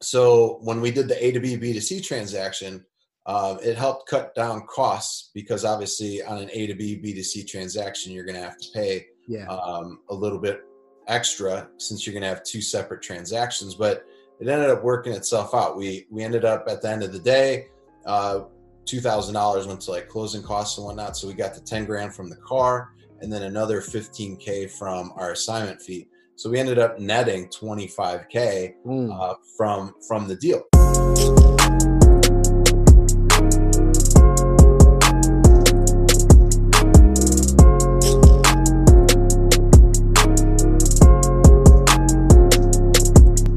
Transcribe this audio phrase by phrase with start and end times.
[0.00, 2.84] so when we did the A to B B2C transaction,
[3.26, 8.12] uh, it helped cut down costs because obviously on an A to B B2C transaction,
[8.12, 9.46] you're going to have to pay Yeah.
[9.48, 10.62] um, a little bit
[11.08, 13.74] extra since you're going to have two separate transactions.
[13.74, 14.04] But
[14.40, 15.76] it ended up working itself out.
[15.76, 17.66] We we ended up at the end of the day,
[18.06, 18.40] uh,
[18.84, 21.16] two thousand dollars went to like closing costs and whatnot.
[21.16, 22.90] So we got the ten grand from the car,
[23.20, 26.06] and then another fifteen k from our assignment fee.
[26.38, 29.10] So we ended up netting twenty five k Boom.
[29.10, 30.62] uh, from from the deal.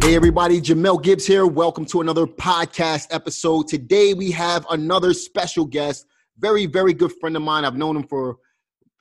[0.01, 1.45] Hey everybody, Jamel Gibbs here.
[1.45, 3.67] Welcome to another podcast episode.
[3.67, 6.07] Today we have another special guest,
[6.39, 7.63] very, very good friend of mine.
[7.63, 8.37] I've known him for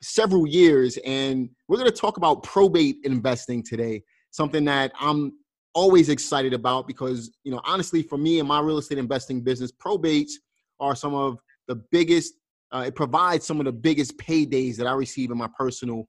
[0.01, 4.03] several years, and we're going to talk about probate investing today.
[4.31, 5.33] Something that I'm
[5.73, 9.71] always excited about because, you know, honestly, for me and my real estate investing business,
[9.71, 10.31] probates
[10.79, 12.33] are some of the biggest.
[12.71, 16.07] Uh, it provides some of the biggest paydays that I receive in my personal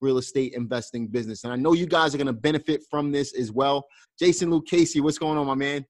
[0.00, 1.44] real estate investing business.
[1.44, 3.86] And I know you guys are going to benefit from this as well.
[4.18, 5.84] Jason Lucchesi, what's going on, my man?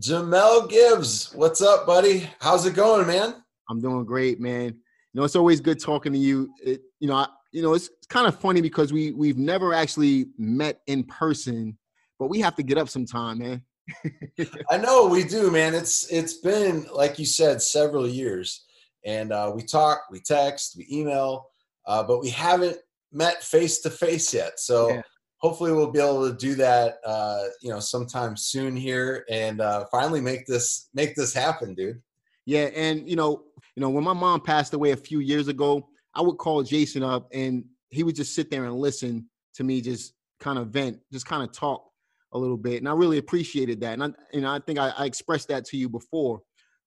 [0.00, 2.28] Jamel Gibbs, what's up, buddy?
[2.40, 3.42] How's it going, man?
[3.68, 4.76] I'm doing great, man.
[5.12, 6.52] You know, it's always good talking to you.
[6.62, 9.74] It, you know, I, you know, it's, it's kind of funny because we we've never
[9.74, 11.76] actually met in person,
[12.18, 13.62] but we have to get up sometime, man.
[14.70, 15.74] I know we do, man.
[15.74, 18.64] It's it's been like you said, several years,
[19.04, 21.46] and uh, we talk, we text, we email,
[21.86, 22.76] uh, but we haven't
[23.12, 24.60] met face to face yet.
[24.60, 25.02] So Yeah.
[25.38, 29.86] hopefully we'll be able to do that, uh, you know, sometime soon here, and uh,
[29.90, 32.00] finally make this make this happen, dude.
[32.46, 33.42] Yeah, and you know,
[33.76, 37.02] you know, when my mom passed away a few years ago, I would call Jason
[37.02, 40.98] up and he would just sit there and listen to me just kind of vent,
[41.12, 41.84] just kind of talk
[42.32, 42.78] a little bit.
[42.78, 43.94] And I really appreciated that.
[43.94, 46.40] And I, you know, I think I, I expressed that to you before,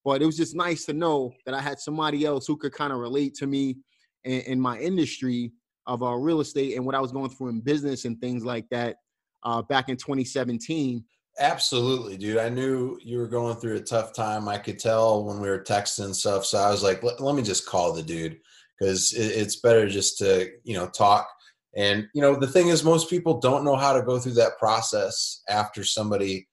[0.04, 2.94] but it was just nice to know that I had somebody else who could kind
[2.94, 3.78] of relate to me
[4.24, 5.52] in, in my industry
[5.86, 8.68] of uh, real estate and what I was going through in business and things like
[8.70, 8.98] that
[9.44, 11.04] uh, back in 2017.
[11.40, 12.38] Absolutely, dude.
[12.38, 14.48] I knew you were going through a tough time.
[14.48, 16.46] I could tell when we were texting and stuff.
[16.46, 18.38] So I was like, let, me just call the dude
[18.80, 21.28] because it, it's better just to, you know, talk.
[21.76, 24.60] And, you know, the thing is, most people don't know how to go through that
[24.60, 26.48] process after somebody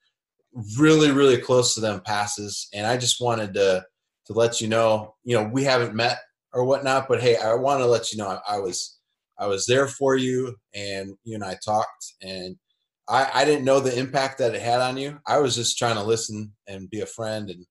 [0.79, 2.69] really, really close to them passes.
[2.73, 3.85] And I just wanted to,
[4.29, 6.21] to let you know, you know, we haven't met
[6.55, 8.99] or whatnot, but hey, I want to let you know I, I was,
[9.39, 12.57] I was there for you and you and I talked and
[13.11, 15.19] I, I didn't know the impact that it had on you.
[15.27, 17.67] I was just trying to listen and be a friend and,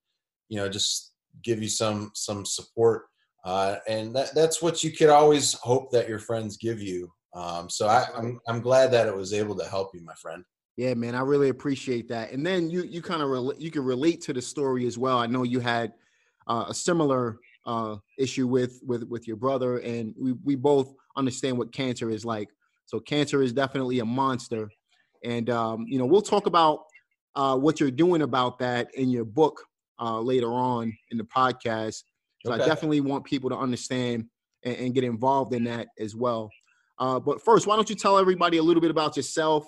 [0.50, 1.14] you know, just
[1.44, 3.06] give you some, some support.
[3.46, 7.10] Uh, and that, that's what you could always hope that your friends give you.
[7.34, 10.44] Um, so I, I'm, I'm glad that it was able to help you, my friend.
[10.78, 12.32] Yeah, man, I really appreciate that.
[12.32, 15.18] And then you you kind of rel- you can relate to the story as well.
[15.18, 15.92] I know you had
[16.48, 21.58] uh, a similar uh, issue with with with your brother, and we we both understand
[21.58, 22.48] what cancer is like.
[22.86, 24.72] So cancer is definitely a monster,
[25.24, 26.86] and um, you know we'll talk about
[27.36, 29.64] uh, what you're doing about that in your book
[30.00, 32.04] uh, later on in the podcast.
[32.46, 34.26] So I definitely want people to understand
[34.64, 36.50] and, and get involved in that as well.
[36.98, 39.68] Uh, but first, why don't you tell everybody a little bit about yourself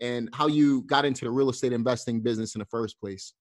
[0.00, 3.34] and how you got into the real estate investing business in the first place?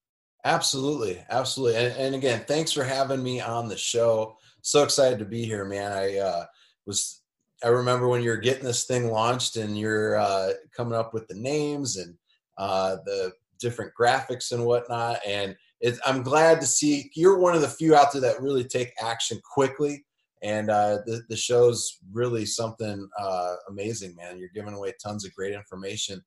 [0.45, 1.77] Absolutely, absolutely.
[1.77, 4.37] And, and again, thanks for having me on the show.
[4.61, 5.91] So excited to be here, man.
[5.91, 6.45] I uh,
[6.85, 7.20] was,
[7.63, 11.35] I remember when you're getting this thing launched and you're uh, coming up with the
[11.35, 12.15] names and
[12.57, 15.19] uh, the different graphics and whatnot.
[15.25, 18.63] And it, I'm glad to see you're one of the few out there that really
[18.63, 20.05] take action quickly.
[20.43, 24.39] And uh, the, the show's really something uh, amazing, man.
[24.39, 26.23] You're giving away tons of great information.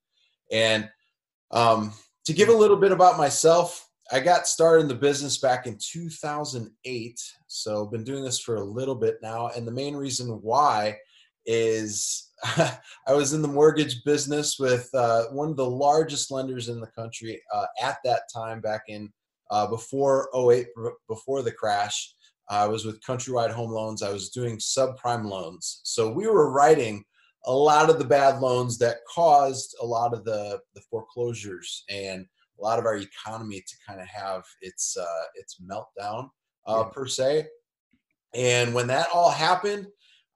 [0.53, 0.89] And
[1.51, 1.93] um,
[2.27, 5.79] to give a little bit about myself, I got started in the business back in
[5.81, 7.21] 2008.
[7.49, 9.49] So I've been doing this for a little bit now.
[9.49, 10.97] And the main reason why
[11.47, 16.81] is I was in the mortgage business with uh, one of the largest lenders in
[16.81, 19.11] the country uh, at that time back in
[19.51, 20.67] uh, before 08,
[21.09, 22.15] before the crash.
[22.51, 24.03] I was with Countrywide Home Loans.
[24.03, 25.81] I was doing subprime loans.
[25.85, 27.03] So we were writing
[27.47, 32.27] a lot of the bad loans that caused a lot of the, the foreclosures and
[32.59, 36.29] a lot of our economy to kind of have its uh, its meltdown
[36.67, 36.91] uh, Yeah.
[36.93, 37.47] per se.
[38.35, 39.87] And when that all happened,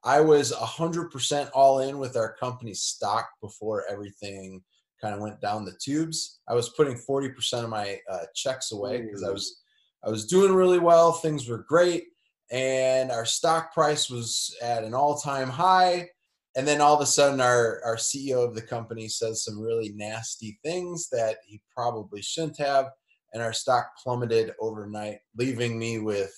[0.05, 4.63] I was 100% all in with our company stock before everything
[5.01, 6.41] kind of went down the tubes.
[6.49, 9.61] I was putting 40% of my uh, checks away because I was
[10.05, 11.13] I was doing really well.
[11.13, 12.05] Things were great,
[12.53, 16.09] and our stock price was at an all-time high.
[16.57, 19.93] And then all of a sudden, our our CEO of the company says some really
[19.95, 22.91] nasty things that he probably shouldn't have,
[23.33, 26.33] and our stock plummeted overnight, leaving me with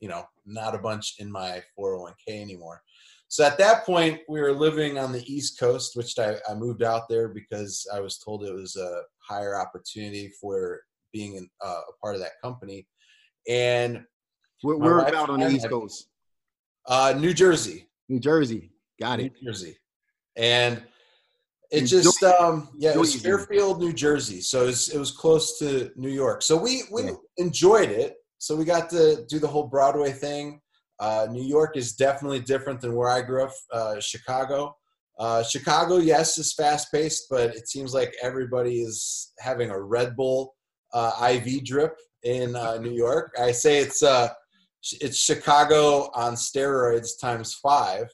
[0.00, 2.82] you know not a bunch in my 401k anymore.
[3.28, 6.82] So at that point, we were living on the East Coast, which I, I moved
[6.82, 10.80] out there because I was told it was a higher opportunity for
[11.12, 12.86] being in, uh, a part of that company.
[13.48, 14.04] And
[14.62, 16.08] we're, we're about on the East Coast.
[16.86, 17.88] Uh, New Jersey.
[18.08, 18.70] New Jersey.
[19.00, 19.32] Got it.
[19.40, 19.76] New Jersey.
[20.36, 20.82] And
[21.70, 24.40] it just um yeah, it was Fairfield, New Jersey.
[24.40, 26.42] So it was, it was close to New York.
[26.42, 27.12] So we we yeah.
[27.38, 28.14] enjoyed it.
[28.38, 30.60] So we got to do the whole Broadway thing.
[30.98, 33.52] Uh, New York is definitely different than where I grew up.
[33.72, 34.74] Uh, Chicago,
[35.18, 40.16] uh, Chicago, yes, is fast paced, but it seems like everybody is having a Red
[40.16, 40.54] Bull
[40.92, 43.34] uh, IV drip in uh, New York.
[43.38, 44.28] I say it's uh,
[45.00, 48.08] it's Chicago on steroids times five,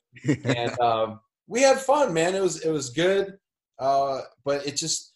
[0.44, 2.35] and um, we had fun, man.
[2.35, 3.35] It was it was good,
[3.78, 5.12] but it just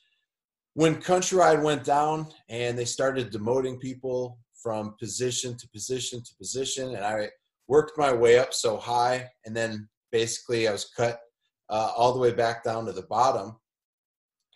[0.75, 6.95] when Countrywide went down and they started demoting people from position to position to position,
[6.97, 7.29] and I
[7.69, 11.21] worked my way up so high, and then basically I was cut
[11.69, 13.57] uh, all the way back down to the bottom.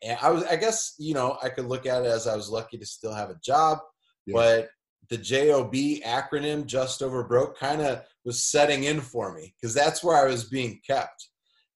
[0.03, 2.49] And I was, I guess, you know, I could look at it as I was
[2.49, 3.79] lucky to still have a job,
[4.27, 4.33] yeah.
[4.35, 4.69] but
[5.11, 5.75] the JOB
[6.07, 10.31] acronym, just over broke, kind of was setting in for me because that's where I
[10.31, 11.29] was being kept.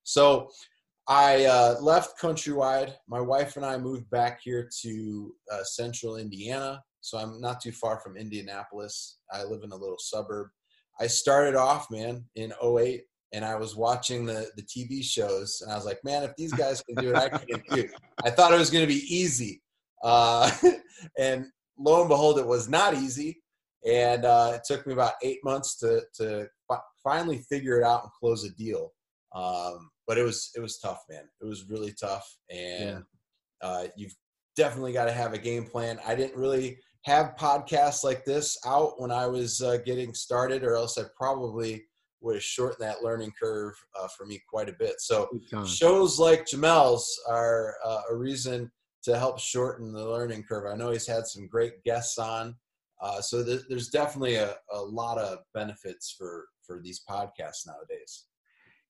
[0.04, 0.50] So
[1.08, 2.94] I uh, left Countrywide.
[3.08, 6.82] My wife and I moved back here to uh, central Indiana.
[7.00, 9.18] So I'm not too far from Indianapolis.
[9.30, 10.48] I live in a little suburb.
[11.00, 13.02] I started off, man, in 08
[13.34, 16.52] and I was watching the the TV shows and I was like, man, if these
[16.62, 17.90] guys can do it, I can do it.
[18.24, 19.60] I thought it was going to be easy.
[20.02, 20.50] Uh,
[21.18, 21.46] and
[21.78, 23.42] lo and behold, it was not easy.
[23.86, 28.04] And uh, it took me about eight months to, to fi- finally figure it out
[28.04, 28.92] and close a deal.
[29.34, 31.24] Um, but it was, it was tough, man.
[31.42, 32.26] It was really tough.
[32.50, 33.04] And
[33.62, 33.68] yeah.
[33.68, 34.14] uh, you've
[34.56, 35.98] definitely got to have a game plan.
[36.06, 40.74] I didn't really have podcasts like this out when I was uh, getting started, or
[40.74, 41.84] else I probably
[42.20, 45.00] would have shortened that learning curve uh, for me quite a bit.
[45.00, 45.28] So
[45.66, 48.70] shows like Jamel's are uh, a reason
[49.02, 50.64] to help shorten the learning curve.
[50.66, 52.54] I know he's had some great guests on,
[53.02, 58.24] uh, so th- there's definitely a, a lot of benefits for for these podcasts nowadays.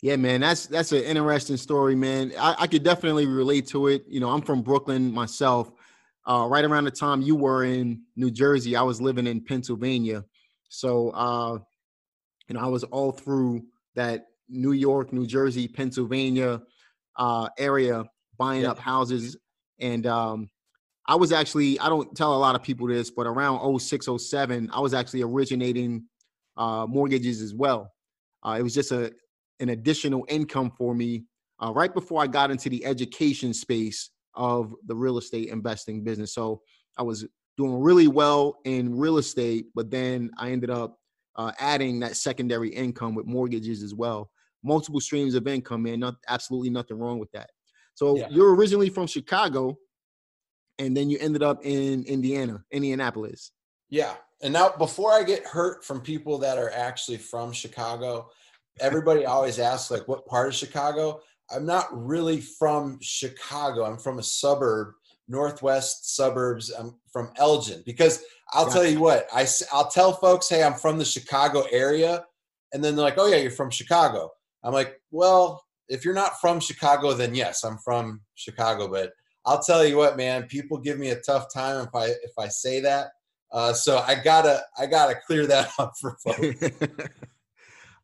[0.02, 2.32] Yeah, man, that's that's an interesting story, man.
[2.38, 4.04] I, I could definitely relate to it.
[4.06, 5.72] You know, I'm from Brooklyn myself
[6.26, 10.24] uh, right around the time you were in New Jersey, I was living in Pennsylvania.
[10.68, 11.58] So, uh,
[12.48, 13.62] you know, I was all through
[13.94, 16.60] that New York, New Jersey, Pennsylvania
[17.16, 18.04] uh, area
[18.38, 18.70] buying yeah.
[18.70, 19.36] up houses.
[19.80, 20.48] And um,
[21.06, 24.70] I was actually, I don't tell a lot of people this, but around 06, 07,
[24.72, 26.04] I was actually originating
[26.56, 27.92] uh, mortgages as well.
[28.42, 29.12] Uh, it was just a
[29.60, 31.24] an additional income for me
[31.62, 36.34] uh, right before I got into the education space of the real estate investing business.
[36.34, 36.62] So
[36.96, 37.26] I was
[37.56, 40.98] doing really well in real estate, but then I ended up
[41.36, 44.30] uh, adding that secondary income with mortgages as well.
[44.62, 46.00] Multiple streams of income, man.
[46.00, 47.50] Not absolutely nothing wrong with that.
[47.94, 48.28] So yeah.
[48.30, 49.76] you're originally from Chicago,
[50.78, 53.52] and then you ended up in Indiana, Indianapolis.
[53.88, 54.14] Yeah.
[54.42, 58.28] And now, before I get hurt from people that are actually from Chicago,
[58.80, 61.20] everybody always asks, like, what part of Chicago?
[61.50, 63.84] I'm not really from Chicago.
[63.84, 64.94] I'm from a suburb,
[65.28, 66.70] northwest suburbs.
[66.70, 70.98] I'm from Elgin because I'll tell you what, I, I'll tell folks, hey, I'm from
[70.98, 72.24] the Chicago area.
[72.72, 74.30] And then they're like, oh, yeah, you're from Chicago.
[74.62, 78.88] I'm like, well, if you're not from Chicago, then yes, I'm from Chicago.
[78.88, 79.12] But
[79.44, 82.48] I'll tell you what, man, people give me a tough time if I if I
[82.48, 83.08] say that.
[83.52, 86.70] Uh, so I gotta I gotta clear that up for folks.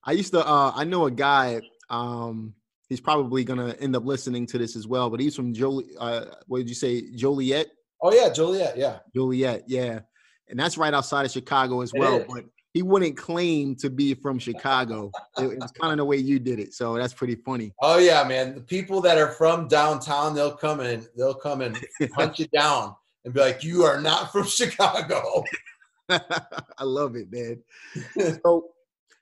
[0.05, 2.55] I used to uh, I know a guy um,
[2.91, 5.09] he's probably gonna end up listening to this as well.
[5.09, 5.87] But he's from Jolie.
[5.99, 7.69] Uh, what did you say, Joliet?
[8.03, 8.77] Oh yeah, Joliet.
[8.77, 9.65] Yeah, Joliet.
[9.67, 10.01] Yeah,
[10.49, 12.23] and that's right outside of Chicago as well.
[12.29, 12.45] But
[12.75, 15.11] he wouldn't claim to be from Chicago.
[15.39, 17.73] it, it was kind of the way you did it, so that's pretty funny.
[17.81, 18.55] Oh yeah, man.
[18.55, 21.79] The people that are from downtown, they'll come and they'll come and
[22.15, 22.95] hunt you down
[23.25, 25.45] and be like, "You are not from Chicago."
[26.09, 27.63] I love it, man.
[28.45, 28.71] so,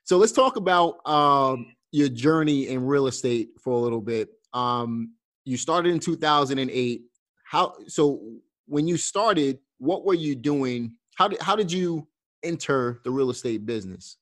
[0.05, 4.29] so let's talk about um, your journey in real estate for a little bit.
[4.53, 5.13] Um,
[5.45, 7.01] you started in 2008.
[7.43, 8.21] How so?
[8.67, 10.93] When you started, what were you doing?
[11.15, 12.07] How did how did you
[12.43, 14.17] enter the real estate business?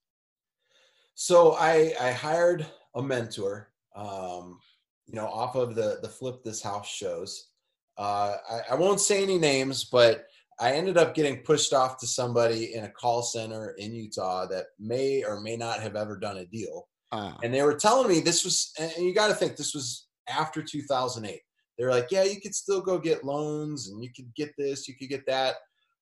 [1.15, 3.69] So I I hired a mentor.
[3.95, 4.59] Um,
[5.07, 7.50] you know, off of the the flip this house shows.
[7.97, 10.27] Uh, I, I won't say any names, but
[10.59, 14.65] I ended up getting pushed off to somebody in a call center in Utah that
[14.79, 16.88] may or may not have ever done a deal.
[17.11, 20.07] Uh, and they were telling me this was, and you got to think this was
[20.29, 21.39] after 2008.
[21.77, 24.95] They're like, yeah, you could still go get loans and you could get this, you
[24.95, 25.55] could get that.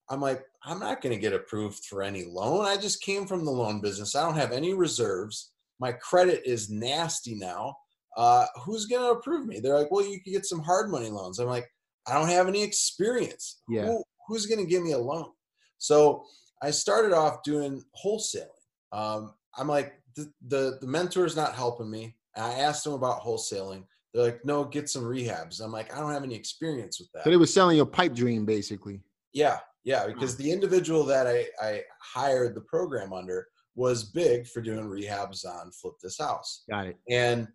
[0.09, 2.65] I'm like, I'm not going to get approved for any loan.
[2.65, 4.15] I just came from the loan business.
[4.15, 5.51] I don't have any reserves.
[5.79, 7.75] My credit is nasty now.
[8.15, 9.59] Uh, who's going to approve me?
[9.59, 11.39] They're like, well, you could get some hard money loans.
[11.39, 11.67] I'm like,
[12.07, 13.61] I don't have any experience.
[13.67, 13.85] Yeah.
[13.85, 15.31] Who, who's going to give me a loan?
[15.79, 16.23] So
[16.61, 18.47] I started off doing wholesaling.
[18.91, 22.15] Um, I'm like, the, the, the mentor is not helping me.
[22.35, 23.83] And I asked them about wholesaling.
[24.13, 25.61] They're like, no, get some rehabs.
[25.61, 27.23] I'm like, I don't have any experience with that.
[27.23, 29.01] So they were selling your pipe dream, basically.
[29.33, 34.61] Yeah, yeah, because the individual that I, I hired the program under was big for
[34.61, 36.63] doing rehabs on Flip This House.
[36.69, 36.97] Got it.
[37.09, 37.47] And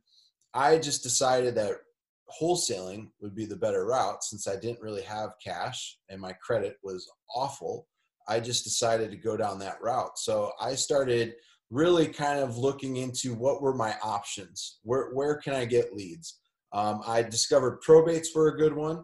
[0.52, 1.78] I just decided that
[2.40, 6.76] wholesaling would be the better route since I didn't really have cash and my credit
[6.82, 7.86] was awful.
[8.28, 10.18] I just decided to go down that route.
[10.18, 11.34] So I started
[11.70, 14.78] really kind of looking into what were my options.
[14.82, 16.40] Where where can I get leads?
[16.72, 19.02] Um, I discovered probates were a good one.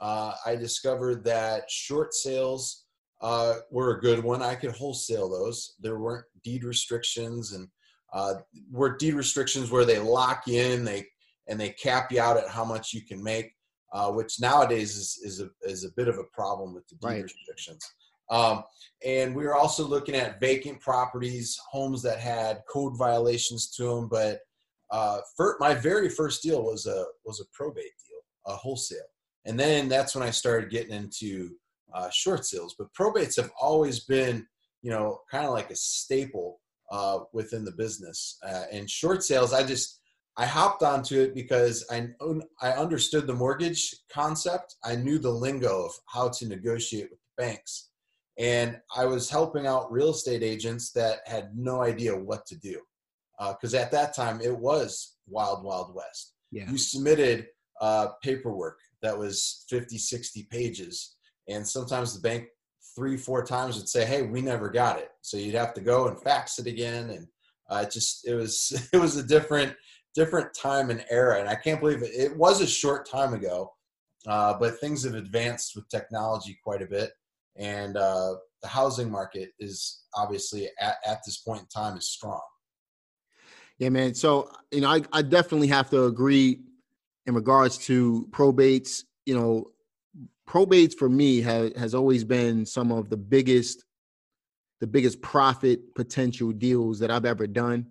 [0.00, 2.84] Uh, I discovered that short sales
[3.22, 4.42] uh, were a good one.
[4.42, 5.74] I could wholesale those.
[5.80, 7.68] There weren't deed restrictions, and
[8.12, 8.34] uh,
[8.70, 11.06] were deed restrictions where they lock you in, they
[11.48, 13.52] and they cap you out at how much you can make,
[13.92, 17.06] uh, which nowadays is is a is a bit of a problem with the deed
[17.08, 17.24] Right.
[17.24, 17.84] restrictions.
[18.30, 18.64] Um,
[19.04, 24.08] and we were also looking at vacant properties, homes that had code violations to them.
[24.08, 24.40] But
[24.90, 28.98] uh, fir- my very first deal was a was a probate deal, a wholesale,
[29.44, 31.50] and then that's when I started getting into
[31.94, 32.74] uh, short sales.
[32.78, 34.46] But probates have always been,
[34.82, 38.38] you know, kind of like a staple uh, within the business.
[38.46, 40.00] Uh, and short sales, I just
[40.38, 42.08] I hopped onto it because I
[42.62, 44.76] I understood the mortgage concept.
[44.84, 47.90] I knew the lingo of how to negotiate with the banks
[48.38, 52.80] and I was helping out real estate agents that had no idea what to do.
[53.38, 56.34] Because at that time, it was wild, wild west.
[56.50, 56.70] Yeah.
[56.70, 57.48] You submitted
[57.80, 61.16] uh, paperwork that was 50, 60 pages,
[61.48, 62.46] and sometimes the bank
[62.94, 66.08] three, four times would say, "Hey, we never got it," so you'd have to go
[66.08, 67.26] and fax it again, and
[67.70, 69.74] uh, it just it was it was a different
[70.14, 72.12] different time and era, and I can't believe it.
[72.14, 73.74] It was a short time ago,
[74.26, 77.10] uh, but things have advanced with technology quite a bit
[77.58, 82.40] and uh, the housing market is obviously at, at this point in time is strong.
[83.78, 84.14] Yeah, man.
[84.14, 86.60] So, you know, I, I definitely have to agree
[87.26, 89.04] in regards to probates.
[89.26, 89.70] You know,
[90.48, 93.84] probates for me has has always been some of the biggest,
[94.80, 97.86] the biggest profit potential deals that I've ever done.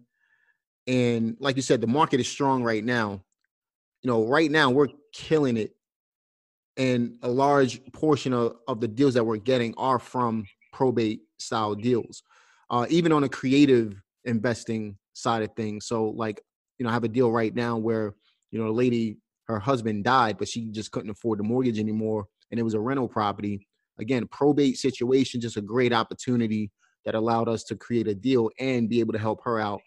[0.88, 3.24] And like you said, the market is strong right now.
[4.01, 5.75] You know, right now we're killing it.
[6.77, 11.75] And a large portion of, of the deals that we're getting are from probate style
[11.75, 12.24] deals.
[12.70, 15.86] Uh, even on a creative investing side of things.
[15.86, 16.41] So like,
[16.77, 18.15] you know, I have a deal right now where,
[18.51, 19.17] you know, a lady,
[19.48, 22.25] her husband died, but she just couldn't afford the mortgage anymore.
[22.51, 23.67] And it was a rental property.
[24.00, 26.72] Again, probate situation, just a great opportunity
[27.05, 29.82] that allowed us to create a deal and be able to help her out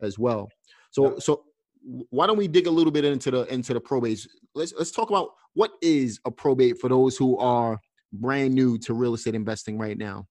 [0.00, 0.48] as well.
[0.90, 1.44] So so
[1.84, 4.26] why don't we dig a little bit into the into the probate?
[4.54, 7.80] Let's let's talk about what is a probate for those who are
[8.12, 10.26] brand new to real estate investing right now.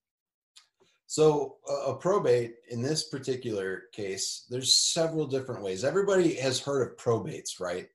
[1.07, 5.83] So a, a probate in this particular case, there's several different ways.
[5.83, 7.87] Everybody has heard of probates, right?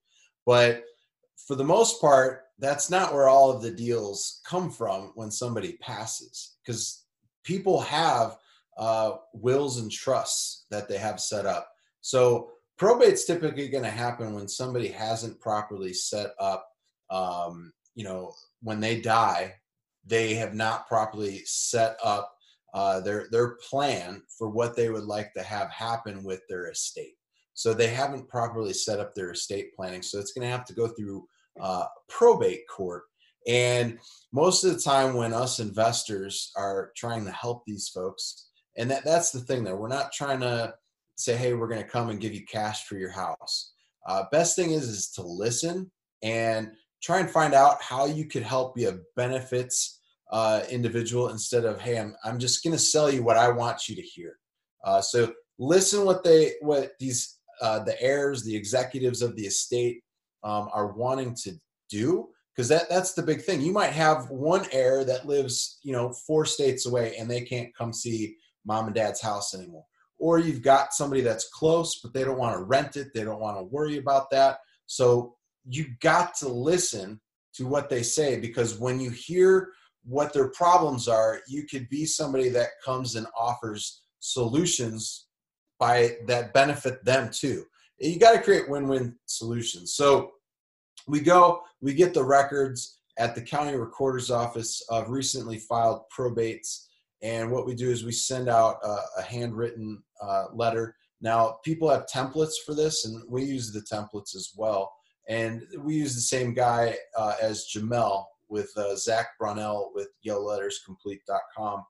[0.44, 0.84] But
[1.46, 5.78] for the most part, that's not where all of the deals come from when somebody
[5.80, 7.04] passes, because
[7.44, 8.38] people have
[8.76, 11.70] uh, wills and trusts that they have set up.
[12.00, 16.66] So probate's typically going to happen when somebody hasn't properly set up.
[17.10, 19.54] Um, you know, when they die,
[20.04, 22.32] they have not properly set up
[22.74, 27.14] uh, their their plan for what they would like to have happen with their estate.
[27.54, 30.02] So they haven't properly set up their estate planning.
[30.02, 31.26] So it's going to have to go through
[31.58, 33.04] uh, probate court.
[33.48, 33.98] And
[34.32, 39.04] most of the time, when us investors are trying to help these folks, and that,
[39.04, 40.74] that's the thing there, we're not trying to
[41.16, 43.72] say, hey, we're going to come and give you cash for your house.
[44.06, 45.90] Uh, best thing is is to listen
[46.22, 46.70] and
[47.02, 50.00] try and find out how you could help be a benefits
[50.32, 53.88] uh, individual instead of hey i'm, I'm just going to sell you what i want
[53.88, 54.38] you to hear.
[54.84, 60.02] Uh, so listen what they what these uh, the heirs the executives of the estate
[60.44, 61.52] um, are wanting to
[61.90, 63.60] do because that that's the big thing.
[63.60, 67.74] You might have one heir that lives you know four states away and they can't
[67.76, 69.84] come see mom and dad's house anymore
[70.18, 73.40] or you've got somebody that's close but they don't want to rent it they don't
[73.40, 75.36] want to worry about that so
[75.68, 77.20] you got to listen
[77.54, 79.70] to what they say because when you hear
[80.06, 85.26] what their problems are, you could be somebody that comes and offers solutions
[85.78, 87.64] by that benefit them too.
[87.98, 89.94] You got to create win-win solutions.
[89.94, 90.32] So
[91.08, 96.84] we go, we get the records, at the county recorder's office of recently filed probates.
[97.22, 100.94] And what we do is we send out a, a handwritten uh, letter.
[101.20, 104.92] Now, people have templates for this, and we use the templates as well.
[105.28, 111.84] And we use the same guy uh, as Jamel with uh, Zach Brunell with YellowLettersComplete.com.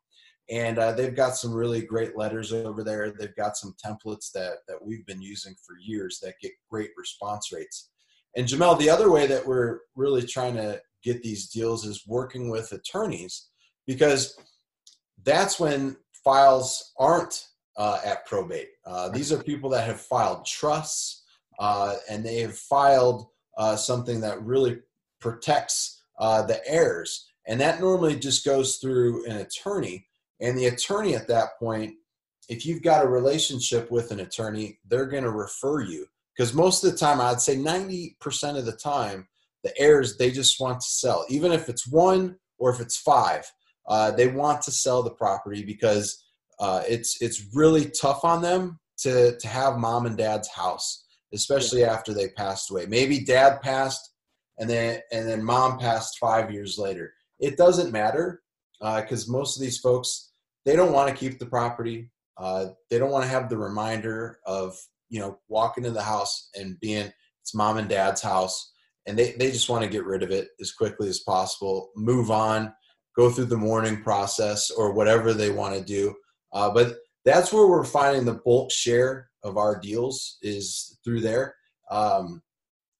[0.48, 3.10] And uh, they've got some really great letters over there.
[3.10, 7.50] They've got some templates that, that we've been using for years that get great response
[7.52, 7.90] rates.
[8.36, 12.48] And Jamel, the other way that we're really trying to get these deals is working
[12.48, 13.48] with attorneys
[13.86, 14.38] because
[15.26, 18.70] that's when files aren't uh, at probate.
[18.86, 21.24] Uh, these are people that have filed trusts
[21.58, 23.26] uh, and they have filed
[23.58, 24.78] uh, something that really
[25.20, 27.26] protects uh, the heirs.
[27.46, 30.06] And that normally just goes through an attorney.
[30.40, 31.94] And the attorney at that point,
[32.48, 36.06] if you've got a relationship with an attorney, they're going to refer you.
[36.36, 39.26] Because most of the time, I'd say 90% of the time,
[39.64, 41.24] the heirs, they just want to sell.
[41.28, 43.50] Even if it's one or if it's five,
[43.88, 46.24] uh, they want to sell the property because
[46.58, 51.82] uh, it's, it's really tough on them to, to have mom and dad's house, especially
[51.82, 51.92] yeah.
[51.92, 52.86] after they passed away.
[52.86, 54.12] Maybe dad passed
[54.58, 57.12] and then, and then mom passed five years later.
[57.38, 58.42] It doesn't matter
[58.80, 60.30] because uh, most of these folks
[60.64, 62.10] they don't want to keep the property.
[62.36, 64.76] Uh, they don't want to have the reminder of
[65.08, 68.72] you know walking in the house and being it's mom and dad's house,
[69.06, 72.30] and they they just want to get rid of it as quickly as possible, move
[72.30, 72.74] on,
[73.16, 76.14] go through the mourning process or whatever they want to do.
[76.52, 81.54] Uh, but that's where we're finding the bulk share of our deals is through there.
[81.90, 82.42] Um,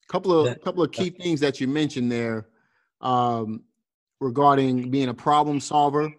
[0.08, 2.46] couple of couple of key things that you mentioned there.
[3.00, 3.64] Um,
[4.20, 6.12] regarding being a problem solver.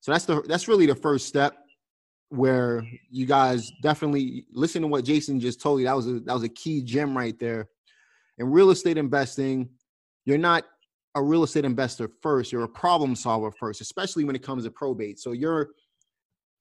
[0.00, 1.56] So that's the that's really the first step
[2.28, 5.86] where you guys definitely listen to what Jason just told you.
[5.86, 7.68] That was a that was a key gem right there.
[8.38, 9.68] In real estate investing,
[10.24, 10.64] you're not
[11.14, 14.70] a real estate investor first, you're a problem solver first, especially when it comes to
[14.70, 15.18] probate.
[15.18, 15.70] So you're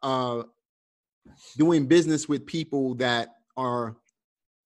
[0.02, 0.44] uh
[1.58, 3.98] doing business with people that are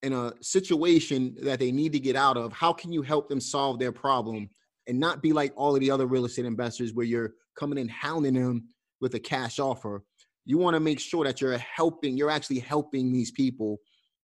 [0.03, 2.53] in a situation that they need to get out of.
[2.53, 4.49] How can you help them solve their problem?
[4.87, 7.87] and not be like all of the other real estate investors where you're coming in
[7.87, 8.67] hounding them
[9.01, 10.03] with a cash offer.
[10.45, 13.79] You want to make sure that you're helping, you're actually helping these people,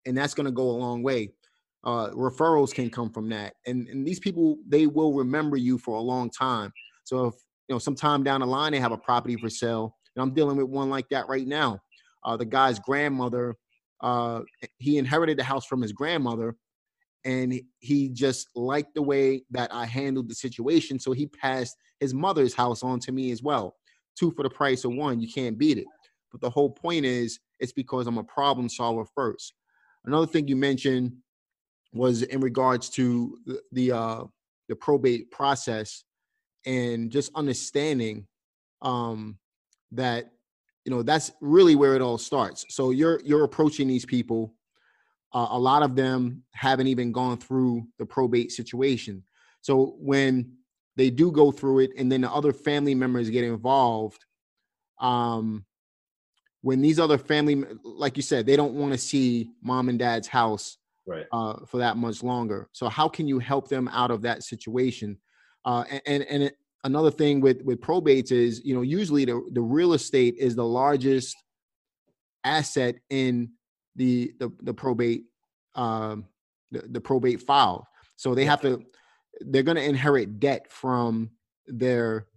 [0.05, 1.31] and that's going to go a long way.
[1.83, 5.95] Uh, referrals can come from that, and and these people they will remember you for
[5.95, 6.71] a long time.
[7.05, 7.35] So if
[7.67, 10.57] you know sometime down the line they have a property for sale, and I'm dealing
[10.57, 11.79] with one like that right now.
[12.25, 13.55] Uh, the guy's grandmother,
[14.01, 14.41] uh,
[14.77, 16.57] he inherited the house from his grandmother,
[17.23, 20.99] and he just liked the way that I handled the situation.
[20.99, 23.75] So he passed his mother's house on to me as well.
[24.17, 25.21] Two for the price of one.
[25.21, 25.87] You can't beat it.
[26.31, 29.53] But the whole point is, it's because I'm a problem solver first.
[30.05, 31.13] Another thing you mentioned
[31.93, 33.37] was in regards to
[33.71, 34.23] the uh,
[34.67, 36.03] the probate process
[36.65, 38.27] and just understanding
[38.81, 39.37] um,
[39.91, 40.31] that
[40.85, 42.65] you know that's really where it all starts.
[42.69, 44.53] So you're you're approaching these people
[45.33, 49.23] uh, a lot of them haven't even gone through the probate situation.
[49.61, 50.53] So when
[50.95, 54.25] they do go through it, and then the other family members get involved,
[54.99, 55.65] um,
[56.61, 60.27] when these other family, like you said, they don't want to see mom and dad's
[60.27, 60.77] house
[61.09, 61.25] right.
[61.31, 62.69] uh, for that much longer.
[62.71, 65.17] So how can you help them out of that situation?
[65.65, 69.61] Uh, and and it, another thing with with probates is, you know, usually the the
[69.61, 71.35] real estate is the largest
[72.43, 73.51] asset in
[73.95, 75.25] the the, the probate
[75.75, 76.25] um,
[76.71, 77.87] the, the probate file.
[78.15, 78.81] So they have to
[79.41, 81.31] they're going to inherit debt from
[81.67, 82.27] their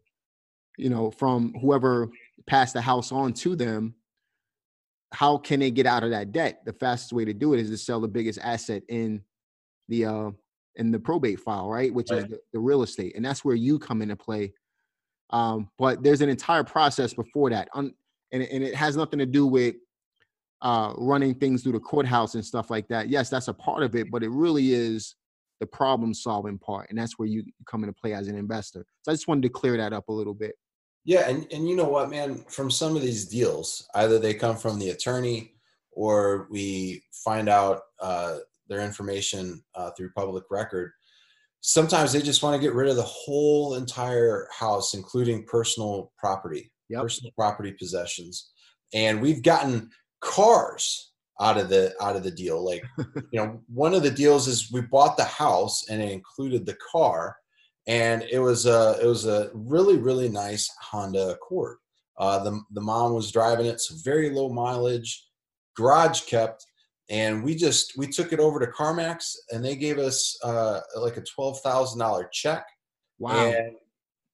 [0.76, 2.08] you know from whoever
[2.46, 3.94] passed the house on to them
[5.12, 7.70] how can they get out of that debt the fastest way to do it is
[7.70, 9.20] to sell the biggest asset in
[9.88, 10.31] the uh
[10.77, 12.22] in the probate file right which right.
[12.22, 14.53] is the, the, real estate and that's where you come into play
[15.31, 17.92] um but there's an entire process before that Un,
[18.33, 19.77] and, and it has nothing to do with
[20.62, 23.09] uh, running things through the courthouse and stuff like that.
[23.09, 25.16] Yes, that's a part of it, but it really is
[25.61, 28.85] the problem solving part, and that's where you come into play as an investor.
[29.03, 30.55] So I just wanted to clear that up a little bit.
[31.05, 34.57] Yeah, and and you know what, man, from some of these deals, either they come
[34.57, 35.55] from the attorney
[35.91, 38.38] or we find out uh,
[38.69, 40.93] their information uh, through public record.
[41.61, 46.73] Sometimes they just want to get rid of the whole entire house, including personal property,
[46.88, 47.03] yep.
[47.03, 48.51] personal property possessions.
[48.95, 52.85] And we've gotten cars out of the out of the deal like
[53.33, 56.77] you know one of the deals is we bought the house and it included the
[56.93, 57.35] car
[57.87, 61.79] and it was a it was a really really nice honda accord
[62.18, 65.27] uh, the, the mom was driving it so very low mileage
[65.77, 66.64] garage kept
[67.11, 71.16] and we just we took it over to carmax and they gave us uh, like
[71.16, 72.64] a $12000 check
[73.23, 73.53] Wow.
[73.53, 73.77] And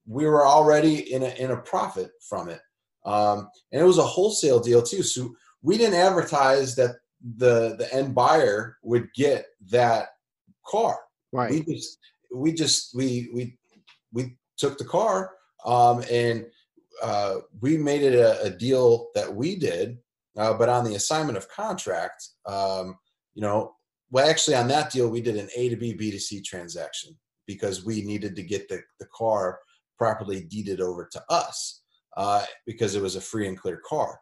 [0.07, 2.61] we were already in a in a profit from it.
[3.05, 5.03] Um, and it was a wholesale deal too.
[5.03, 6.97] So we didn't advertise that
[7.37, 10.09] the the end buyer would get that
[10.67, 10.99] car.
[11.33, 11.51] Right.
[11.51, 11.99] We just
[12.35, 13.59] we just we we
[14.12, 15.33] we took the car
[15.64, 16.47] um, and
[17.03, 19.99] uh, we made it a, a deal that we did,
[20.37, 22.97] uh, but on the assignment of contract, um,
[23.35, 23.75] you know,
[24.11, 27.17] well, actually on that deal we did an A to B B to C transaction
[27.47, 29.59] because we needed to get the the car
[29.97, 31.83] properly deeded over to us
[32.17, 34.19] uh, because it was a free and clear car.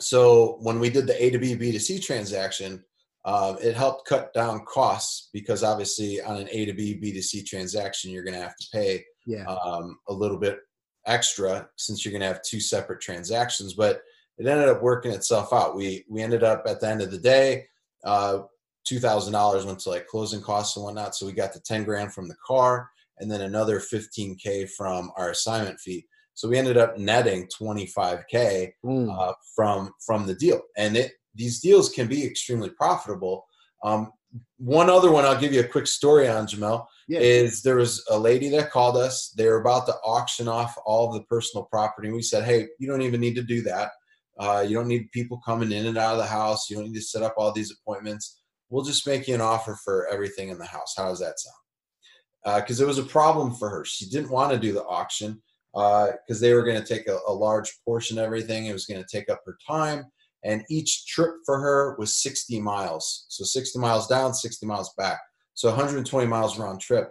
[0.00, 2.82] So when we did the A to B B to C transaction,
[3.24, 7.22] uh, it helped cut down costs because obviously on an A to B B to
[7.22, 9.44] C transaction, you're going to have to pay yeah.
[9.44, 10.58] um, a little bit
[11.06, 13.74] extra since you're going to have two separate transactions.
[13.74, 14.00] But
[14.38, 15.76] it ended up working itself out.
[15.76, 17.66] We we ended up at the end of the day,
[18.04, 18.40] uh,
[18.86, 21.14] two thousand dollars went to like closing costs and whatnot.
[21.14, 25.12] So we got the ten grand from the car, and then another fifteen k from
[25.18, 26.06] our assignment fee.
[26.32, 29.14] So we ended up netting 25k Mm.
[29.14, 33.46] uh, from from the deal, and it, these deals can be extremely profitable.
[33.84, 34.12] Um,
[34.58, 37.20] one other one I'll give you a quick story on Jamel Yeah.
[37.20, 39.30] is there was a lady that called us.
[39.36, 42.12] They were about to auction off all of the personal property.
[42.12, 43.90] We said, hey, you don't even need to do that.
[44.38, 46.70] Uh, you don't need people coming in and out of the house.
[46.70, 48.40] You don't need to set up all these appointments.
[48.68, 50.94] We'll just make you an offer for everything in the house.
[50.96, 52.62] How does that sound?
[52.62, 53.84] Because it was a problem for her.
[53.84, 55.42] She didn't want to do the auction
[55.74, 58.66] because they were going to take a, a large portion of everything.
[58.66, 60.04] It was going to take up her time.
[60.44, 63.26] And each trip for her was 60 miles.
[63.28, 65.20] So 60 miles down, 60 miles back.
[65.54, 67.10] So 120 miles round trip.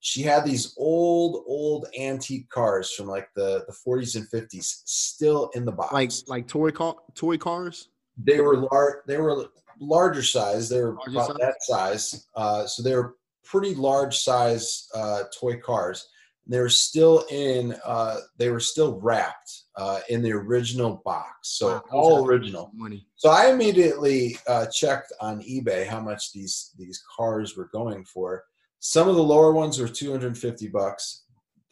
[0.00, 5.50] She had these old, old antique cars from like the, the 40s and 50s still
[5.54, 5.92] in the box.
[5.92, 7.88] Like like toy car toy cars.
[8.18, 8.96] they were large.
[9.06, 9.46] They were
[9.80, 10.68] larger size.
[10.68, 11.36] They were Larger about size?
[11.40, 12.28] that size.
[12.34, 16.06] Uh, so they were pretty large size uh, toy cars.
[16.46, 17.74] They were still in.
[17.84, 21.30] Uh, they were still wrapped uh, in the original box.
[21.42, 22.70] So Wow, all original.
[22.74, 23.06] Money.
[23.16, 28.44] So I immediately uh, checked on eBay how much these these cars were going for.
[28.80, 31.24] Some of the lower ones were 250 bucks,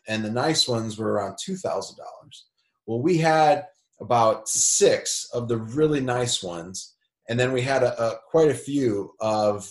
[0.08, 2.46] and the nice ones were around two thousand dollars.
[2.86, 3.66] Well, we had
[4.00, 6.94] about six of the really nice ones,
[7.28, 9.70] and then we had a, a quite a few of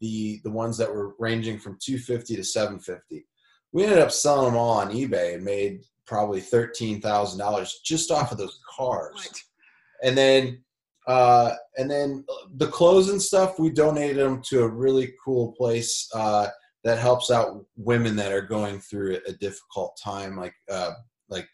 [0.00, 3.26] the the ones that were ranging from 250 to 750.
[3.72, 8.10] We ended up selling them all on eBay and made probably thirteen thousand dollars just
[8.10, 9.14] off of those cars.
[10.02, 10.62] And then
[11.06, 12.24] uh, and then
[12.56, 16.48] the clothes and stuff we donated them to a really cool place uh,
[16.84, 20.92] that helps out women that are going through a difficult time like uh,
[21.28, 21.48] like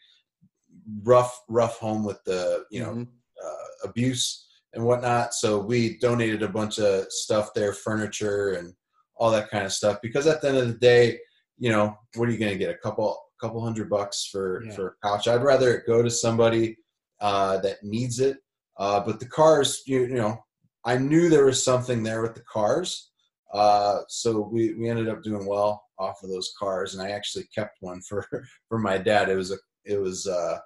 [1.03, 3.07] rough rough home with the you know Mhm.
[3.43, 5.33] uh, abuse and whatnot.
[5.33, 8.73] So we donated a bunch of stuff there furniture and
[9.15, 11.19] all that kind of stuff because at the end of the day
[11.57, 12.69] you know what are you going to get?
[12.69, 14.75] A couple couple hundred bucks for Yeah.
[14.75, 15.27] for a couch?
[15.27, 16.77] I'd rather go to somebody
[17.21, 18.37] uh, that needs it
[18.77, 20.37] uh, but the cars you, you know
[20.85, 23.09] i knew there was something there with the cars
[23.53, 27.43] uh, so we, we ended up doing well off of those cars and i actually
[27.55, 28.23] kept one for
[28.69, 29.29] for my dad.
[29.29, 30.57] It was a it was uh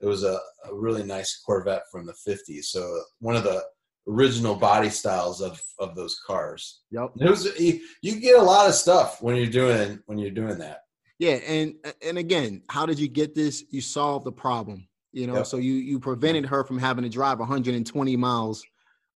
[0.00, 0.38] it was a,
[0.70, 2.80] a really nice corvette from the 50s so
[3.20, 3.62] one of the
[4.08, 7.10] original body styles of of those cars Yep.
[7.20, 10.58] it was you, you get a lot of stuff when you're doing when you're doing
[10.58, 10.80] that
[11.18, 11.74] Yeah, and
[12.06, 13.64] and again, how did you get this?
[13.70, 14.86] You solved the problem.
[15.12, 15.46] You know, Yep.
[15.46, 18.64] so you you prevented her from having to drive 120 miles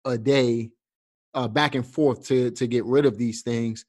[0.06, 0.70] a day
[1.34, 3.84] uh, back and forth to to get rid of these things.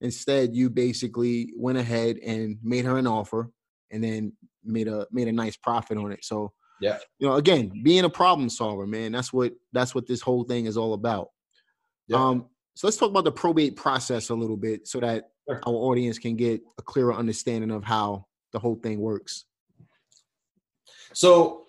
[0.00, 3.50] Instead, you basically went ahead and made her an offer,
[3.90, 6.22] and then made a made a nice profit on it.
[6.24, 6.52] So
[6.84, 6.98] Yeah.
[7.18, 10.66] you know, again, being a problem solver, man, that's what that's what this whole thing
[10.66, 11.30] is all about.
[12.08, 12.18] Yeah.
[12.18, 15.60] Um, so let's talk about the probate process a little bit, so that Sure.
[15.66, 19.44] our audience can get a clearer understanding of how the whole thing works.
[21.12, 21.66] So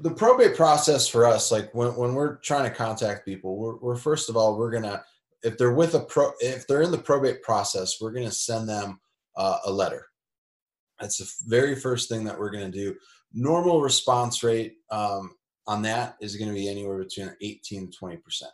[0.00, 3.96] the probate process for us, like when, when we're trying to contact people, we're, we're
[3.96, 5.02] first of all, we're gonna
[5.42, 9.00] if they're with a pro if they're in the probate process, we're gonna send them
[9.36, 10.06] uh, a letter.
[11.00, 12.94] That's the very first thing that we're gonna do.
[13.36, 18.52] Normal response rate um, on that is gonna be anywhere between 18 to 20 percent.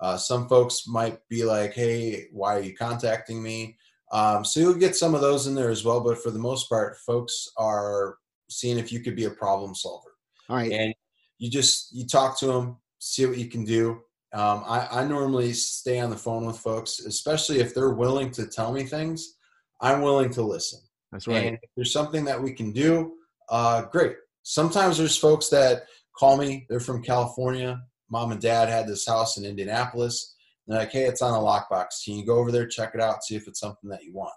[0.00, 3.76] Uh, some folks might be like, "Hey, why are you contacting me?"
[4.10, 6.00] Um, so you'll get some of those in there as well.
[6.00, 8.16] But for the most part, folks are
[8.52, 10.10] seeing if you could be a problem solver
[10.48, 10.70] All right.
[10.70, 10.94] and
[11.38, 14.02] you just you talk to them see what you can do
[14.34, 18.46] um, I, I normally stay on the phone with folks especially if they're willing to
[18.46, 19.36] tell me things
[19.80, 21.46] i'm willing to listen That's right.
[21.46, 23.14] and if there's something that we can do
[23.48, 25.84] uh, great sometimes there's folks that
[26.18, 30.34] call me they're from california mom and dad had this house in indianapolis
[30.66, 33.22] they're like hey it's on a lockbox can you go over there check it out
[33.22, 34.34] see if it's something that you want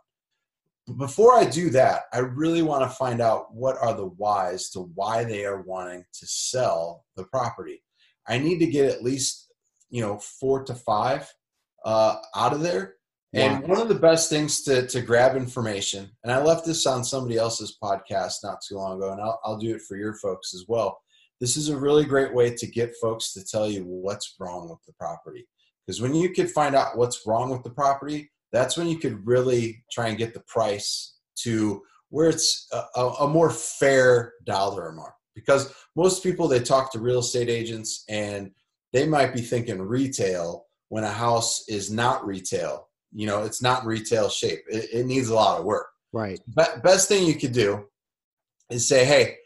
[0.87, 4.69] But before I do that, I really want to find out what are the whys
[4.71, 7.81] to why they are wanting to sell the property.
[8.27, 9.51] I need to get at least,
[9.89, 11.31] you know, four to five
[11.85, 12.94] uh, out of there.
[13.35, 13.67] And Wow.
[13.67, 17.37] one of the best things to, to grab information, and I left this on somebody
[17.37, 20.63] else's podcast not too long ago, and I'll, I'll do it for your folks as
[20.69, 20.97] well.
[21.41, 24.79] This is a really great way to get folks to tell you what's wrong with
[24.87, 25.45] the property.
[25.85, 29.27] Because when you could find out what's wrong with the property, that's when you could
[29.27, 34.87] really try and get the price to where it's a, a, a more fair dollar
[34.87, 35.11] amount.
[35.35, 38.51] Because most people they talk to real estate agents and
[38.93, 42.87] they might be thinking retail when a house is not retail.
[43.15, 44.59] You know, it's not retail shape.
[44.69, 45.87] It, it needs a lot of work.
[46.11, 46.39] Right.
[46.55, 47.85] Be- best thing you could do
[48.69, 49.37] is say, hey,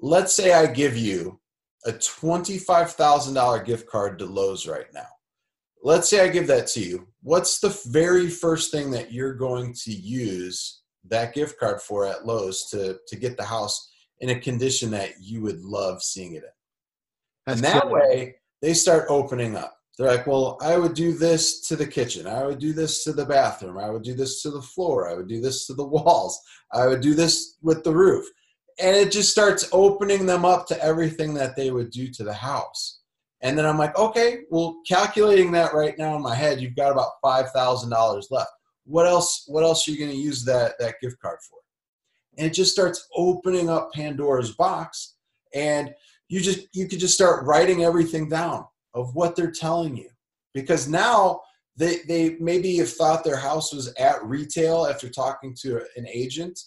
[0.00, 1.40] let's say I give you
[1.86, 5.06] a $25,000 gift card to Lowe's right now.
[5.82, 7.08] Let's say I give that to you.
[7.22, 12.26] What's the very first thing that you're going to use that gift card for at
[12.26, 16.44] Lowe's to, to get the house in a condition that you would love seeing it
[16.44, 16.50] in?
[17.46, 17.94] That's and that killer.
[17.94, 19.74] way they start opening up.
[20.00, 22.26] They're like, well, I would do this to the kitchen.
[22.26, 23.76] I would do this to the bathroom.
[23.76, 25.06] I would do this to the floor.
[25.06, 26.40] I would do this to the walls.
[26.72, 28.26] I would do this with the roof.
[28.82, 32.32] And it just starts opening them up to everything that they would do to the
[32.32, 33.00] house.
[33.42, 36.92] And then I'm like, okay, well, calculating that right now in my head, you've got
[36.92, 38.52] about five thousand dollars left.
[38.86, 39.44] What else?
[39.48, 41.58] What else are you going to use that that gift card for?
[42.38, 45.16] And it just starts opening up Pandora's box,
[45.52, 45.92] and
[46.28, 50.08] you just you could just start writing everything down of what they're telling you.
[50.54, 51.40] Because now
[51.76, 56.58] they they maybe have thought their house was at retail after talking to an agent.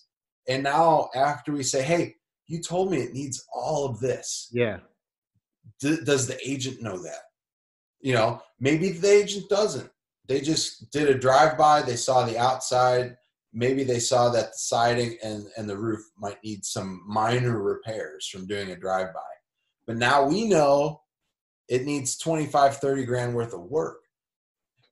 [0.48, 2.16] And now after we say hey
[2.48, 4.50] you told me it needs all of this.
[4.52, 4.80] Yeah.
[5.80, 7.22] D- does the agent know that?
[8.02, 9.90] You know maybe the agent doesn't.
[10.28, 13.18] They just did a drive by they saw the outside.
[13.56, 18.28] Maybe they saw that the siding and, and the roof might need some minor repairs
[18.28, 19.22] from doing a drive by
[19.86, 21.02] but now we know
[21.70, 24.00] it needs 25 30 grand worth of work.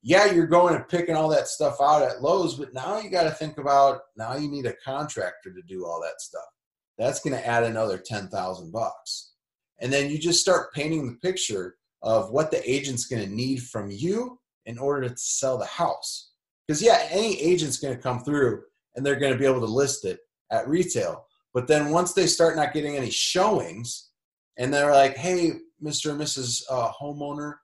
[0.03, 3.23] Yeah you're going and picking all that stuff out at lowes but now you got
[3.23, 6.45] to think about now you need a contractor to do all that stuff.
[6.97, 9.33] That's going to add another 10000 bucks.
[9.79, 13.63] And then you just start painting the picture of what the agent's going to need
[13.63, 16.31] from you in order to sell the house.
[16.67, 18.63] Because yeah any agent's going to come through
[18.95, 20.19] and they're going to be able to list it
[20.51, 21.25] at retail.
[21.53, 24.09] But then once they start not getting any showings
[24.57, 27.55] and they're like hey mr and mrs uh, homeowner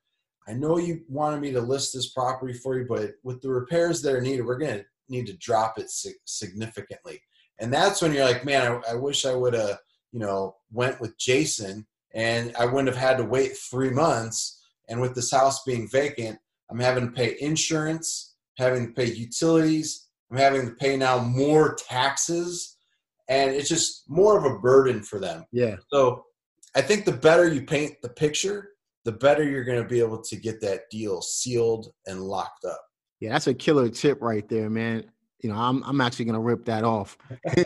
[0.47, 4.01] i know you wanted me to list this property for you but with the repairs
[4.01, 7.21] that are needed we're going to need to drop it sig- significantly.
[7.59, 9.79] And that's when you're like man i, I wish i would have
[10.11, 14.61] you know went with jason and i wouldn't have had to wait three months.
[14.89, 16.37] And with this house being vacant
[16.69, 21.75] i'm having to pay insurance having to pay utilities i'm having to pay now more
[21.75, 22.75] taxes.
[23.29, 25.43] And it's just more of a burden for them.
[25.51, 25.75] Yeah.
[25.91, 26.23] so
[26.77, 28.69] I think the better you paint the picture,
[29.03, 32.79] the better you're going to be able to get that deal sealed and locked up.
[33.19, 35.03] Yeah, that's a killer tip right there, man.
[35.41, 37.17] You know, I'm I'm actually gonna rip that off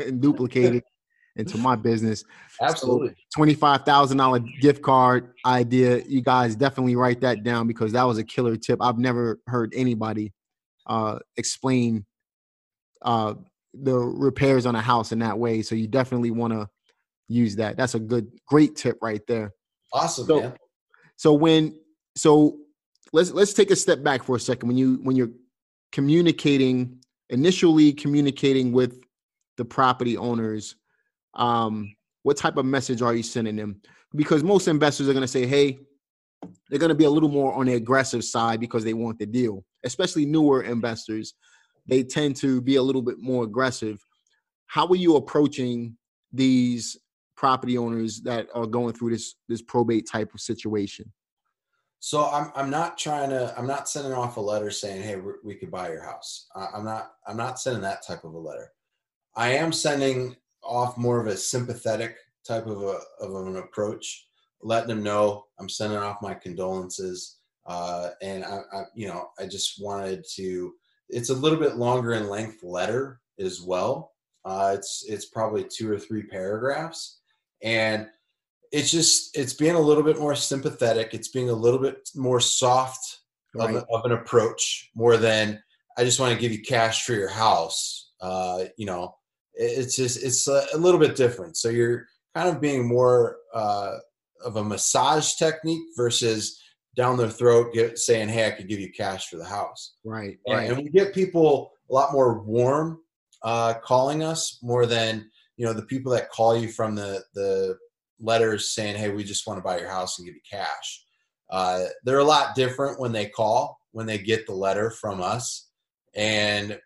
[0.00, 0.84] and duplicate it
[1.36, 2.24] into my business.
[2.60, 3.14] Absolutely.
[3.84, 6.02] Thousand dollar gift card idea.
[6.08, 8.82] You guys definitely write that down because that was a killer tip.
[8.82, 10.32] I've never heard anybody
[10.86, 12.04] uh, explain
[13.02, 13.34] uh,
[13.74, 15.62] the repairs on a house in that way.
[15.62, 16.68] So you definitely want to
[17.30, 17.76] use that.
[17.76, 19.52] That's a good, great tip right there.
[19.92, 20.56] awesome, So- man.
[21.16, 21.78] So when
[22.16, 22.58] so
[23.12, 24.68] let's let's take a step back for a second.
[24.68, 25.32] When you when you're
[25.92, 29.00] communicating initially communicating with
[29.56, 30.76] the property owners,
[31.34, 33.80] um, what type of message are you sending them?
[34.14, 35.78] Because most investors are going to say, "Hey,
[36.68, 39.26] they're going to be a little more on the aggressive side because they want the
[39.26, 41.34] deal." Especially newer investors,
[41.86, 44.02] they tend to be a little bit more aggressive.
[44.66, 45.96] How are you approaching
[46.32, 46.96] these
[47.40, 51.10] property owners that are going through this this probate type of situation?
[51.98, 55.54] So I'm I'm not trying to I'm not sending off a letter saying hey we
[55.54, 56.48] could buy your house.
[56.54, 58.70] I'm not I'm not sending that type of a letter.
[59.34, 64.26] I am sending off more of a sympathetic type of a of an approach,
[64.62, 67.38] letting them know I'm sending off my condolences.
[67.64, 70.74] Uh, and I, I you know I just wanted to.
[71.08, 74.12] It's a little bit longer in length letter as well.
[74.44, 77.19] Uh, it's it's probably two or three paragraphs,
[77.62, 78.06] and
[78.72, 82.40] it's just it's being a little bit more sympathetic it's being a little bit more
[82.40, 83.18] soft
[83.56, 83.74] of, Right.
[83.76, 85.62] a- of an approach more than
[85.98, 89.14] i just want to give you cash for your house uh, you know
[89.54, 93.38] it- it's just it's a, a little bit different so you're kind of being more
[93.54, 93.96] uh,
[94.44, 96.62] of a massage technique versus
[96.96, 100.38] down their throat get, saying hey i could give you cash for the house Right,
[100.46, 100.70] and, right.
[100.70, 103.00] and we get people a lot more warm
[103.42, 105.28] uh, calling us more than
[105.60, 107.76] you know the people that call you from the the
[108.18, 111.04] letters saying, "Hey, we just want to buy your house and give you cash."
[111.50, 115.68] Uh, they're a lot different when they call when they get the letter from us,
[116.14, 116.80] and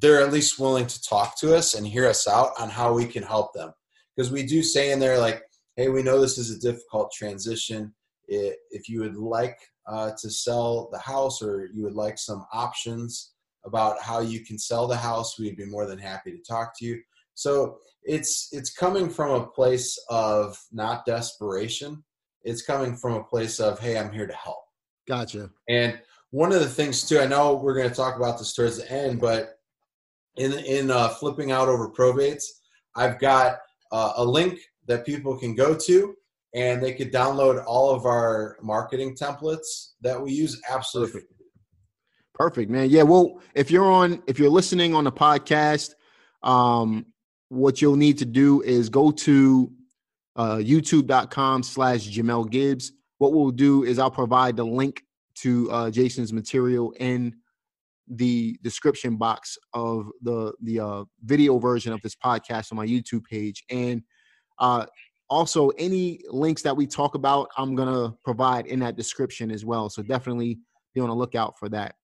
[0.00, 3.06] they're at least willing to talk to us and hear us out on how we
[3.06, 3.72] can help them.
[4.16, 5.40] Because we do say in there like,
[5.76, 7.94] "Hey, we know this is a difficult transition.
[8.26, 13.34] If you would like uh, to sell the house or you would like some options."
[13.64, 16.86] about how you can sell the house we'd be more than happy to talk to
[16.86, 17.02] you
[17.38, 22.02] so it's it's coming from a place of not desperation.
[22.42, 24.62] It's coming from a place of hey i'm here to help.
[25.06, 25.50] Gotcha.
[25.68, 28.76] And one of the things too i know we're going to talk about this towards
[28.76, 29.60] the end but
[30.36, 32.44] in in uh, flipping out over probates
[32.96, 33.56] i've got
[33.92, 36.14] uh, a link that people can go to
[36.54, 40.60] and they could download all of our marketing templates that we use.
[40.68, 41.22] Absolutely.
[42.34, 42.88] Perfect, man.
[42.90, 43.02] Yeah.
[43.02, 45.90] Well, if you're on, if you're listening on the podcast,
[46.42, 47.06] um,
[47.48, 49.72] what you'll need to do is go to
[50.36, 52.92] uh, youtube.com slash Jamel Gibbs.
[53.18, 55.02] What we'll do is I'll provide the link
[55.36, 57.34] to uh, Jason's material in
[58.08, 63.24] the description box of the the uh, video version of this podcast on my YouTube
[63.24, 64.02] page, and
[64.58, 64.86] uh,
[65.28, 69.90] also any links that we talk about, I'm gonna provide in that description as well.
[69.90, 70.58] So definitely
[70.94, 71.96] be on the lookout for that.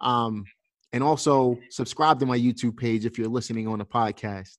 [0.00, 0.44] Um,
[0.92, 4.58] and also subscribe to my YouTube page if you're listening on the podcast,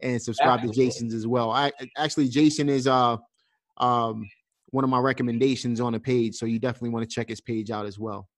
[0.00, 0.84] and subscribe Absolutely.
[0.84, 1.50] to Jason's as well.
[1.50, 3.16] I actually Jason is uh
[3.78, 4.28] um
[4.70, 7.70] one of my recommendations on the page, so you definitely want to check his page
[7.70, 8.28] out as well.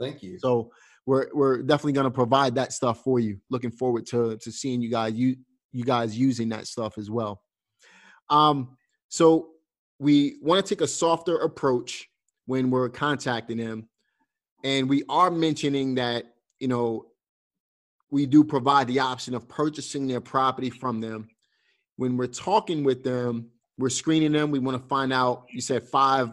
[0.00, 0.38] Thank you.
[0.38, 0.70] So
[1.06, 3.38] we're we're definitely going to provide that stuff for you.
[3.50, 5.36] Looking forward to to seeing you guys you
[5.72, 7.42] you guys using that stuff as well.
[8.30, 8.76] Um,
[9.08, 9.48] so
[9.98, 12.08] we want to take a softer approach
[12.46, 13.88] when we're contacting them
[14.64, 16.24] and we are mentioning that,
[16.60, 17.06] you know,
[18.12, 21.28] we do provide the option of purchasing their property from them.
[21.96, 23.48] When we're talking with them,
[23.78, 24.50] we're screening them.
[24.50, 26.30] We want to find out, you said five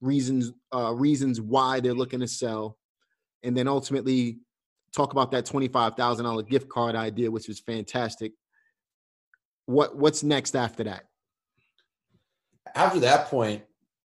[0.00, 2.78] reasons, uh, reasons why they're looking to sell.
[3.42, 4.38] And then ultimately
[4.96, 8.32] talk about that $25,000 gift card idea, which is fantastic.
[9.66, 11.04] What what's next after that?
[12.74, 13.62] After that point,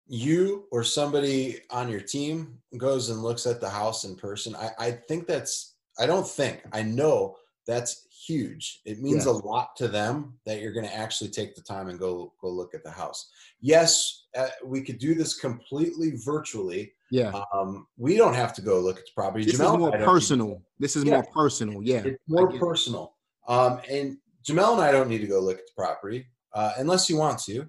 [0.08, 4.72] you or somebody on your team goes and looks at the house in person, I,
[4.78, 8.82] I think that's, I don't think, I know that's huge.
[8.86, 12.00] It means a lot to them that you're going to actually take the time and
[12.00, 13.30] go go look at the house.
[13.60, 16.94] Yes, uh, we could do this completely virtually.
[17.12, 17.42] Yeah.
[17.54, 19.46] Um, we don't have to go look at the property.
[19.46, 20.62] This Jamel is more personal.
[20.80, 21.16] This is yeah.
[21.16, 21.84] more personal.
[21.84, 22.04] Yeah.
[22.06, 23.16] It's more personal.
[23.48, 27.10] Um, and Jamel and I don't need to go look at the property uh, unless
[27.10, 27.66] you want to.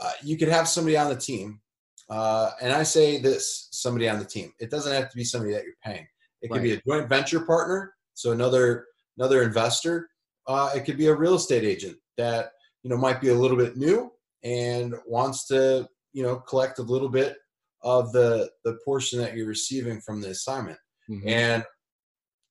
[0.00, 1.60] Uh, you could have somebody on the team
[2.08, 4.52] uh, and I say this somebody on the team.
[4.60, 6.06] It doesn't have to be somebody that you're paying.
[6.42, 6.62] It could right.
[6.62, 10.08] be a joint venture partner, so another another investor.
[10.46, 12.50] Uh, it could be a real estate agent that
[12.82, 14.12] you know might be a little bit new
[14.44, 17.36] and wants to you know collect a little bit
[17.82, 20.78] of the the portion that you're receiving from the assignment.
[21.10, 21.28] Mm-hmm.
[21.28, 21.64] And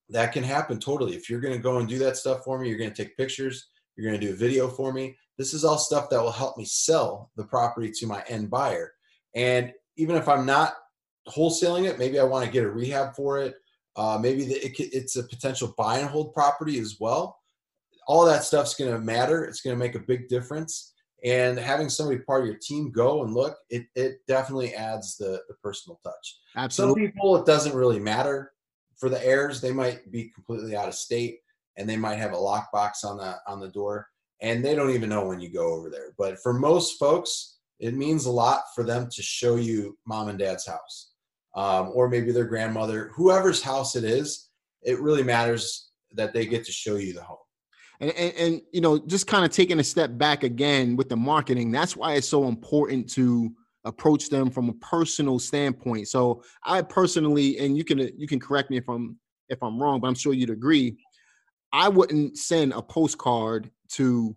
[0.10, 1.16] that can happen totally.
[1.16, 3.18] If you're going to go and do that stuff for me, you're going to take
[3.18, 5.18] pictures, you're going to do a video for me.
[5.38, 8.94] This is all stuff that will help me sell the property to my end buyer
[9.36, 10.74] and even if I'm not
[11.30, 13.56] wholesaling it, maybe I want to get a rehab for it.
[13.96, 17.40] Uh, maybe the, it, it's a potential buy and hold property as well.
[18.08, 19.46] All that stuff's going to matter.
[19.46, 20.94] It's going to make a big difference.
[21.24, 25.42] And having somebody part of your team go and look, it, it definitely adds the,
[25.48, 26.40] the personal touch.
[26.56, 27.06] Absolutely.
[27.06, 28.52] Some people, it doesn't really matter
[28.98, 29.60] for the heirs.
[29.60, 31.40] They might be completely out of state
[31.78, 34.08] and they might have a lockbox on the on the door
[34.42, 36.14] and they don't even know when you go over there.
[36.18, 40.40] But for most folks, it means a lot for them to show you mom and
[40.40, 41.12] dad's house
[41.56, 44.50] um, or maybe their grandmother whoever's house it is
[44.82, 47.38] it really matters that they get to show you the home.
[48.00, 51.16] And, and, and you know just kind of taking a step back again with the
[51.16, 53.54] marketing that's why it's so important to
[53.86, 56.08] approach them from a personal standpoint.
[56.08, 60.00] So i personally and you can you can correct me if i'm if i'm wrong
[60.02, 60.98] but i'm sure you'd agree
[61.72, 64.36] i wouldn't send a postcard to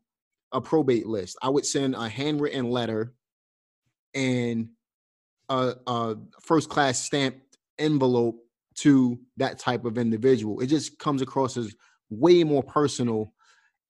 [0.52, 1.36] a probate list.
[1.42, 3.14] I would send a handwritten letter
[4.14, 4.70] and
[5.48, 8.36] a, a first class stamped envelope
[8.76, 10.60] to that type of individual.
[10.60, 11.74] It just comes across as
[12.10, 13.32] way more personal.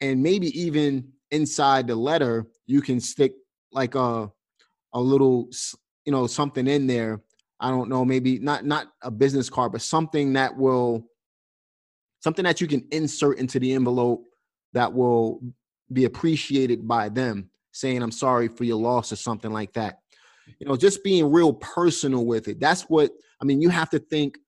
[0.01, 3.33] And maybe even inside the letter, you can stick
[3.73, 4.31] like a
[4.95, 5.51] a little,
[6.07, 7.21] you know, something in there.
[7.61, 11.07] I don't know, maybe not not a business card, but something that will
[12.21, 14.25] something that you can insert into the envelope
[14.73, 15.41] that will
[15.93, 19.99] be appreciated by them, saying I'm sorry for your loss or something like that
[20.59, 22.61] you know, just being real personal with it.
[22.61, 23.61] That's what I mean.
[23.61, 24.39] You have to think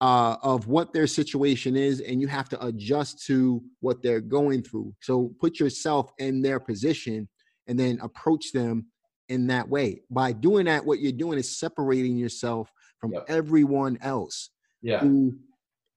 [0.00, 4.62] uh, of what their situation is, and you have to adjust to what they're going
[4.62, 4.94] through.
[5.00, 7.28] So put yourself in their position
[7.66, 8.86] and then approach them
[9.28, 10.02] in that way.
[10.10, 12.70] By doing that, what you're doing is separating yourself
[13.00, 13.24] from yep.
[13.28, 14.50] everyone else
[14.82, 14.98] yeah.
[14.98, 15.36] who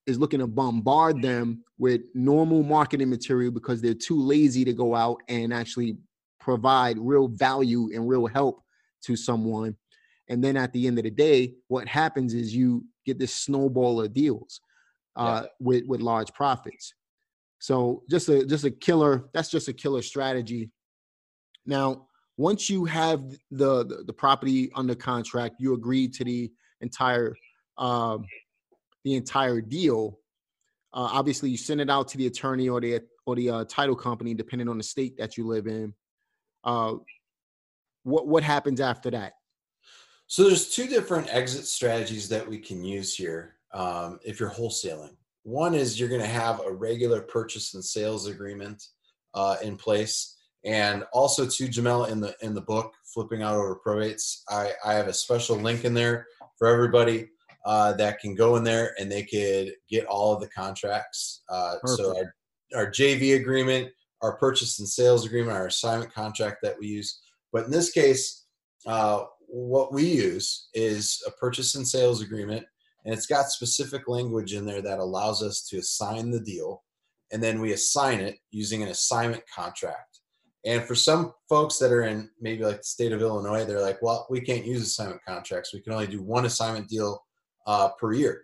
[0.08, 4.96] is looking to bombard them with normal marketing material because they're too lazy to go
[4.96, 5.98] out and actually
[6.40, 8.64] provide real value and real help
[9.04, 9.76] to someone.
[10.30, 14.02] And then at the end of the day, what happens is you get this snowball
[14.02, 14.62] of deals
[15.16, 15.50] uh, yeah.
[15.60, 16.94] with with large profits.
[17.60, 19.30] So just a just a killer.
[19.34, 20.70] That's just a killer strategy.
[21.66, 23.22] Now, once you have
[23.52, 27.36] the the, the property under contract, you agree to the entire
[27.78, 28.26] um,
[29.04, 30.20] the entire deal.
[30.94, 33.96] Uh, obviously, you send it out to the attorney or the or the uh, title
[33.96, 35.94] company, depending on the state that you live in.
[36.64, 36.96] Uh,
[38.04, 39.34] what what happens after that?
[40.28, 45.16] So there's two different exit strategies that we can use here um, if you're wholesaling.
[45.44, 48.84] One is you're going to have a regular purchase and sales agreement
[49.34, 53.80] uh, in place, and also to Jamel in the in the book flipping out over
[53.84, 54.42] probates.
[54.50, 56.28] I, I have a special link in there
[56.58, 57.30] for everybody
[57.66, 61.42] uh, that can go in there and they could get all of the contracts.
[61.50, 62.36] Uh, so our
[62.76, 63.90] our JV agreement,
[64.22, 67.20] our purchase and sales agreement, our assignment contract that we use.
[67.52, 68.46] But in this case,
[68.86, 72.66] uh, what we use is a purchase and sales agreement,
[73.06, 76.84] and it's got specific language in there that allows us to assign the deal,
[77.32, 80.20] and then we assign it using an assignment contract.
[80.66, 84.02] And for some folks that are in maybe like the state of Illinois, they're like,
[84.02, 85.74] well, we can't use assignment contracts.
[85.74, 87.26] We can only do one assignment deal
[87.66, 88.44] uh, per year.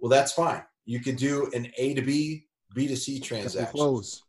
[0.00, 0.62] Well, that's fine.
[0.84, 3.72] You could do an A to B, B to C transaction.
[3.72, 4.22] Close.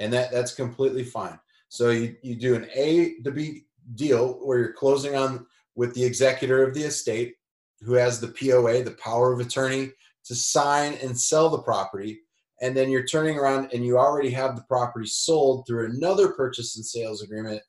[0.00, 1.38] And that, that's completely fine.
[1.72, 3.64] So you, you do an A to B
[3.94, 7.36] deal where you're closing on with the executor of the estate
[7.80, 9.90] who has the POA, the power of attorney,
[10.26, 12.20] to sign and sell the property.
[12.60, 16.76] And then you're turning around and you already have the property sold through another purchase
[16.76, 17.62] and sales agreement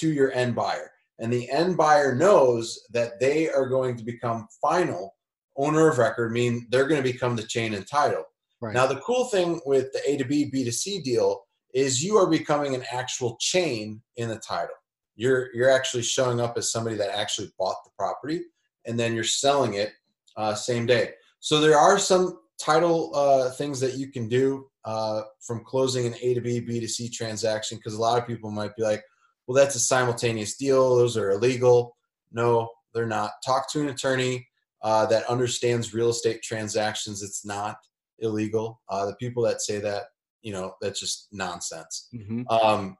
[0.00, 0.90] to your end buyer.
[1.20, 5.14] And the end buyer knows that they are going to become final
[5.56, 8.24] owner of record, mean they're going to become the chain and title.
[8.60, 8.74] Right.
[8.74, 11.43] Now, the cool thing with the A to B, B to C deal
[11.74, 14.74] is you are becoming an actual chain in the title.
[15.16, 18.42] You're you're actually showing up as somebody that actually bought the property
[18.86, 19.92] and then you're selling it
[20.36, 21.10] uh, same day.
[21.40, 26.14] So there are some title uh, things that you can do uh, from closing an
[26.22, 29.02] a to b b to c transaction because a lot of people might be like
[29.46, 30.96] well that's a simultaneous deal.
[30.96, 31.96] Those are illegal.
[32.32, 33.32] No they're not.
[33.44, 34.46] Talk to an attorney
[34.82, 37.22] uh, that understands real estate transactions.
[37.22, 37.76] It's not
[38.20, 38.80] illegal.
[38.88, 40.04] Uh, the people that say that
[40.44, 42.42] you know that's just nonsense mm-hmm.
[42.48, 42.96] um,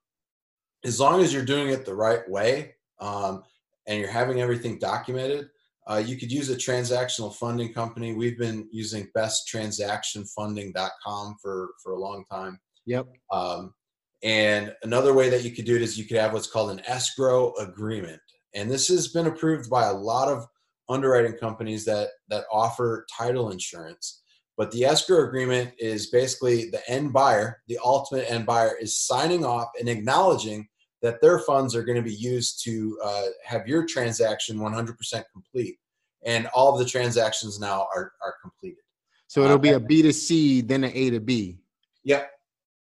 [0.84, 3.42] as long as you're doing it the right way um,
[3.86, 5.49] and you're having everything documented,
[5.86, 8.14] uh, you could use a transactional funding company.
[8.14, 12.61] We've been using besttransactionfunding.com for for a long time.
[12.86, 13.09] Yep.
[13.32, 13.74] Um,
[14.22, 16.80] and another way that you could do it is you could have what's called an
[16.86, 18.22] escrow agreement,
[18.55, 20.47] and this has been approved by a lot of
[20.88, 24.22] underwriting companies that that offer title insurance.
[24.57, 29.45] But the escrow agreement is basically the end buyer, the ultimate end buyer, is signing
[29.45, 30.69] off and acknowledging
[31.03, 35.77] that their funds are going to be used to uh, have your transaction 100% complete.
[36.25, 38.79] And all of the transactions now are, are completed.
[39.27, 41.59] So it'll be a B to C, then an A to B.
[42.05, 42.31] Yep.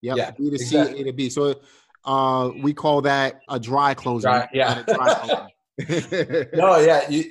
[0.02, 0.16] Yep.
[0.16, 0.96] Yeah, B to exactly.
[0.96, 1.30] C, A to B.
[1.30, 1.60] So
[2.04, 4.30] uh, we call that a dry closing.
[4.30, 4.82] Dry, yeah.
[4.82, 5.48] Dry
[6.52, 7.08] no, yeah.
[7.08, 7.24] You,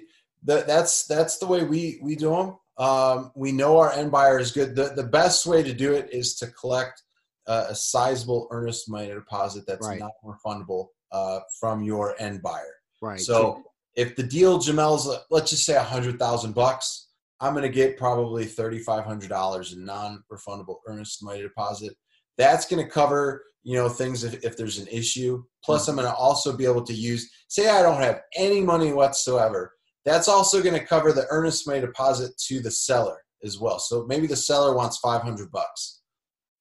[0.44, 2.56] the, that's that's the way we we do them.
[2.82, 4.76] Um, we know our end buyer is good.
[4.76, 7.04] The the best way to do it is to collect
[7.46, 10.00] uh, a sizable earnest money deposit that's right.
[10.00, 12.74] not refundable uh, from your end buyer.
[13.00, 13.20] Right.
[13.20, 13.62] So
[13.96, 17.10] if the deal Jamel's, let's just say a hundred thousand bucks,
[17.40, 21.96] I'm going to get probably thirty five hundred dollars in non refundable earnest money deposit.
[22.40, 25.44] That's going to cover you know things if, if there's an issue.
[25.64, 26.00] Plus, mm-hmm.
[26.00, 27.30] I'm going to also be able to use.
[27.48, 29.74] Say I don't have any money whatsoever.
[30.06, 33.80] That's also going to cover the earnest money deposit to the seller as well.
[33.80, 36.02] So maybe the seller wants 500 bucks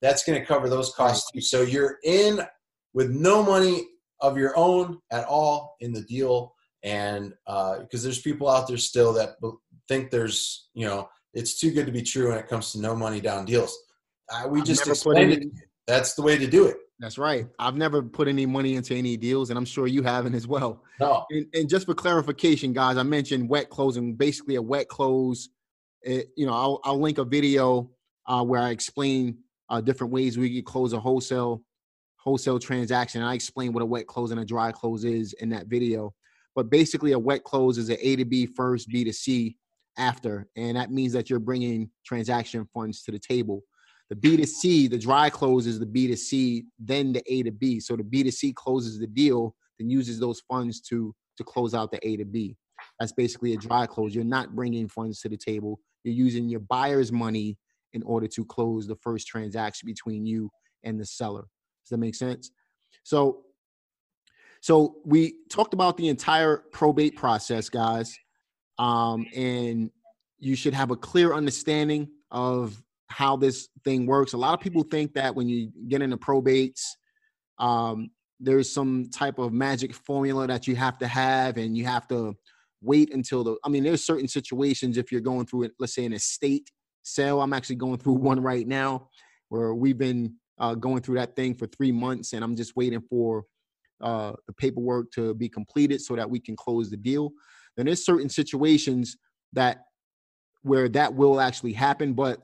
[0.00, 1.40] that's going to cover those costs too.
[1.40, 2.40] So you're in
[2.94, 3.88] with no money
[4.20, 8.78] of your own at all in the deal, and because uh, there's people out there
[8.78, 9.36] still that
[9.88, 12.94] think there's you know it's too good to be true when it comes to no
[12.94, 13.76] money down deals.
[14.32, 15.44] Uh, we I've just explained it.
[15.86, 16.76] That's the way to do it.
[17.00, 17.46] That's right.
[17.58, 20.84] I've never put any money into any deals, and I'm sure you haven't as well.
[21.00, 21.24] No.
[21.30, 24.14] And, and just for clarification, guys, I mentioned wet closing.
[24.14, 25.48] Basically, a wet close.
[26.02, 27.90] It, you know, I'll, I'll link a video
[28.26, 29.38] uh, where I explain
[29.70, 31.62] uh, different ways we could close a wholesale
[32.16, 33.22] wholesale transaction.
[33.22, 36.12] I explain what a wet close and a dry close is in that video.
[36.54, 39.56] But basically, a wet close is an A to B first, B to C
[39.96, 43.62] after, and that means that you're bringing transaction funds to the table.
[44.10, 47.44] The B to C, the dry close is the B to C, then the A
[47.44, 47.78] to B.
[47.78, 51.74] So the B to C closes the deal, then uses those funds to to close
[51.74, 52.56] out the A to B.
[52.98, 54.14] That's basically a dry close.
[54.14, 55.80] You're not bringing funds to the table.
[56.04, 57.56] You're using your buyer's money
[57.92, 60.50] in order to close the first transaction between you
[60.84, 61.42] and the seller.
[61.84, 62.50] Does that make sense?
[63.02, 63.42] So,
[64.60, 68.16] so we talked about the entire probate process, guys,
[68.78, 69.90] um, and
[70.38, 74.32] you should have a clear understanding of how this thing works.
[74.32, 76.82] A lot of people think that when you get into probates,
[77.58, 82.08] um, there's some type of magic formula that you have to have, and you have
[82.08, 82.34] to
[82.80, 83.56] wait until the.
[83.64, 86.70] I mean, there's certain situations if you're going through it, let's say an estate
[87.02, 87.42] sale.
[87.42, 89.08] I'm actually going through one right now
[89.48, 93.02] where we've been uh, going through that thing for three months, and I'm just waiting
[93.10, 93.44] for
[94.00, 97.32] uh, the paperwork to be completed so that we can close the deal.
[97.76, 99.16] Then there's certain situations
[99.52, 99.84] that
[100.62, 102.40] where that will actually happen, but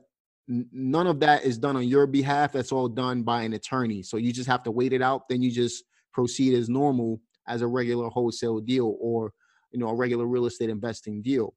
[0.47, 2.53] none of that is done on your behalf.
[2.53, 4.01] That's all done by an attorney.
[4.03, 5.27] So you just have to wait it out.
[5.29, 5.83] Then you just
[6.13, 9.31] proceed as normal as a regular wholesale deal or
[9.71, 11.53] you know a regular real estate investing deal.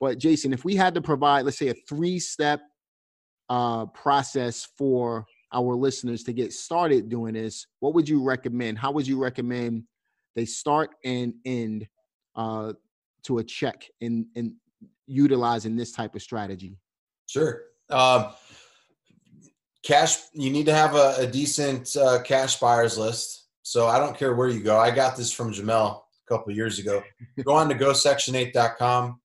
[0.00, 2.60] But Jason, if we had to provide, let's say, a three-step
[3.48, 8.78] uh, process for our listeners to get started doing this, what would you recommend?
[8.78, 9.84] How would you recommend
[10.34, 11.86] they start and end
[12.34, 12.72] uh,
[13.24, 14.56] to a check in in
[15.06, 16.78] utilizing this type of strategy?
[17.26, 17.62] Sure.
[17.90, 18.32] Um,
[19.82, 20.18] cash.
[20.32, 23.46] You need to have a, a decent uh, cash buyers list.
[23.62, 24.78] So I don't care where you go.
[24.78, 27.02] I got this from Jamel a couple years ago.
[27.44, 29.20] go on to gosection8.com.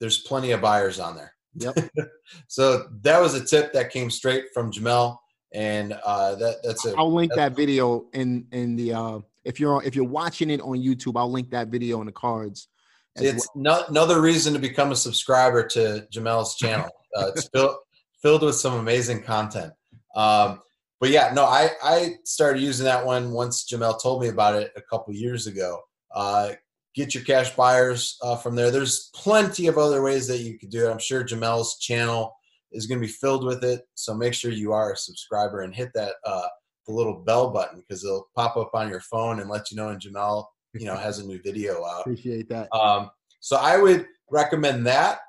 [0.00, 1.34] There's plenty of buyers on there.
[1.54, 1.90] Yep.
[2.46, 5.18] so that was a tip that came straight from Jamel
[5.52, 6.94] and uh, that that's it.
[6.98, 10.78] I'll link that video in in the uh, if you're if you're watching it on
[10.78, 12.68] YouTube, I'll link that video in the cards.
[13.16, 13.62] It's well.
[13.62, 16.88] no, another reason to become a subscriber to Jamel's channel.
[17.16, 17.76] Uh, it's filled
[18.22, 19.72] filled with some amazing content.
[20.14, 20.60] Um,
[21.00, 24.72] but yeah, no, I I started using that one once Jamel told me about it
[24.76, 25.80] a couple years ago.
[26.14, 26.52] Uh,
[26.94, 28.70] get your cash buyers uh, from there.
[28.70, 30.90] There's plenty of other ways that you could do it.
[30.90, 32.34] I'm sure Jamel's channel
[32.72, 33.82] is going to be filled with it.
[33.94, 36.48] So make sure you are a subscriber and hit that uh,
[36.86, 39.86] the little bell button because it'll pop up on your phone and let you know
[39.86, 42.00] when Jamel you know has a new video out.
[42.00, 42.72] Appreciate that.
[42.74, 45.20] Um, so I would recommend that,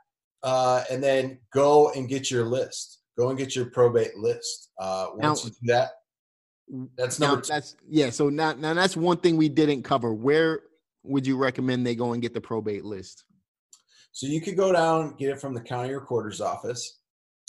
[0.43, 3.01] uh, and then go and get your list.
[3.17, 4.71] Go and get your probate list.
[4.79, 5.91] Uh, once now, you do that,
[6.97, 7.43] that's number.
[7.45, 8.09] That's yeah.
[8.11, 10.13] So now, now that's one thing we didn't cover.
[10.13, 10.61] Where
[11.03, 13.25] would you recommend they go and get the probate list?
[14.11, 16.99] So you could go down, get it from the county recorder's office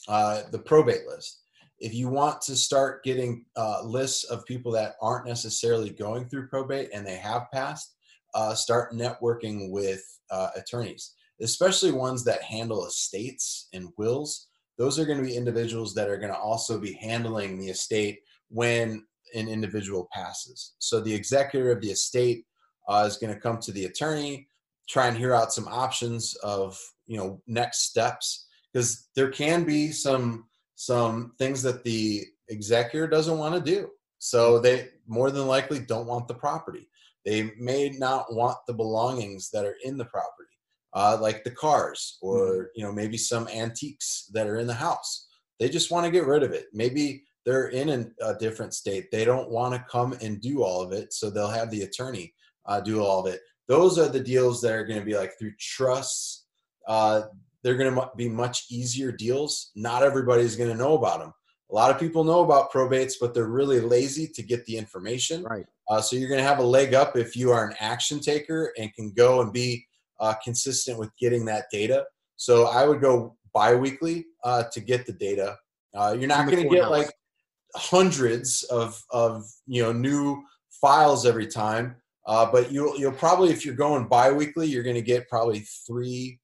[0.08, 1.42] uh, the probate list.
[1.78, 6.48] If you want to start getting uh, lists of people that aren't necessarily going through
[6.48, 7.94] probate and they have passed,
[8.34, 14.48] uh, start networking with uh, attorneys, especially ones that handle estates and wills.
[14.78, 18.20] Those are going to be individuals that are going to also be handling the estate
[18.48, 20.74] when an individual passes.
[20.78, 22.44] So the executor of the estate
[22.88, 24.48] uh, is going to come to the attorney,
[24.88, 29.92] try and hear out some options of you know next steps because there can be
[29.92, 33.88] some some things that the executor doesn't want to do.
[34.18, 36.88] So they more than likely don't want the property.
[37.24, 40.39] They may not want the belongings that are in the property,
[40.92, 42.64] uh, like the cars or mm-hmm.
[42.74, 45.28] you know maybe some antiques that are in the house.
[45.58, 46.66] They just want to get rid of it.
[46.72, 49.10] Maybe they're in an, a different state.
[49.10, 52.32] They don't want to come and do all of it, so they'll have the attorney
[52.66, 53.40] uh, do all of it.
[53.68, 56.46] Those are the deals that are going to be like through trusts.
[56.88, 57.22] Uh,
[57.62, 59.70] they're going to be much easier deals.
[59.76, 61.32] Not everybody's going to know about them.
[61.70, 65.44] A lot of people know about probates, but they're really lazy to get the information.
[65.44, 65.66] Right.
[65.88, 68.72] Uh, so you're going to have a leg up if you are an action taker
[68.76, 69.86] and can go and be
[70.20, 72.04] uh, consistent with getting that data.
[72.36, 75.56] So I would go biweekly uh, to get the data.
[75.94, 77.12] Uh, you're not going to get like
[77.74, 80.42] hundreds of of you know new
[80.80, 81.96] files every time,
[82.26, 86.38] uh, but you'll you'll probably if you're going biweekly, you're going to get probably three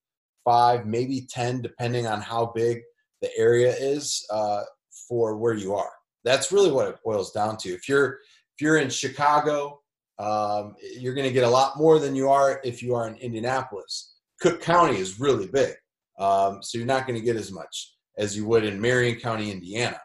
[0.46, 2.80] five, maybe 10, depending on how big
[3.20, 4.62] the area is uh,
[5.08, 5.90] for where you are.
[6.24, 7.68] That's really what it boils down to.
[7.70, 8.18] If you're
[8.54, 9.80] if you're in Chicago,
[10.18, 13.16] um, you're going to get a lot more than you are if you are in
[13.16, 14.14] Indianapolis.
[14.40, 15.74] Cook County is really big,
[16.18, 19.50] um, so you're not going to get as much as you would in Marion County,
[19.50, 20.00] Indiana.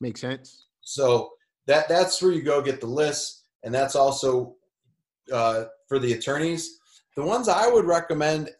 [0.00, 0.66] Makes sense.
[0.80, 1.30] So
[1.66, 4.56] that that's where you go get the list, and that's also
[5.32, 6.78] uh, for the attorneys.
[7.16, 8.50] The ones I would recommend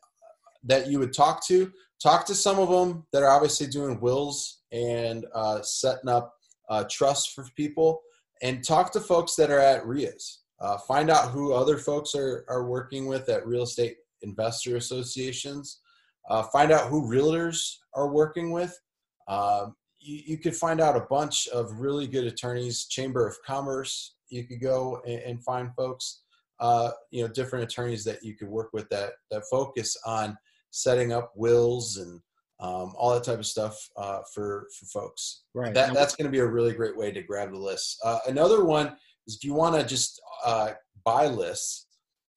[0.65, 1.73] that you would talk to.
[2.03, 6.35] Talk to some of them that are obviously doing wills and uh, setting up
[6.69, 8.01] uh, trust for people,
[8.43, 10.40] and talk to folks that are at RIAs.
[10.61, 15.81] Uh, find out who other folks are, are working with at real estate investor associations.
[16.29, 18.79] Uh, find out who realtors are working with.
[19.27, 22.87] Um, you, you, could find out a bunch of really good attorneys.
[22.87, 26.23] Chamber of Commerce, you could go and, and find folks.
[26.59, 30.37] Uh, you know, different attorneys that you could work with that that focus on
[30.71, 32.21] setting up wills and
[32.61, 35.45] um, all that type of stuff uh, for for folks.
[35.55, 35.73] Right.
[35.73, 37.99] That, that's going to be a really great way to grab the list.
[38.05, 38.97] Uh, another one
[39.31, 40.73] is if you want to just uh,
[41.05, 41.87] buy lists.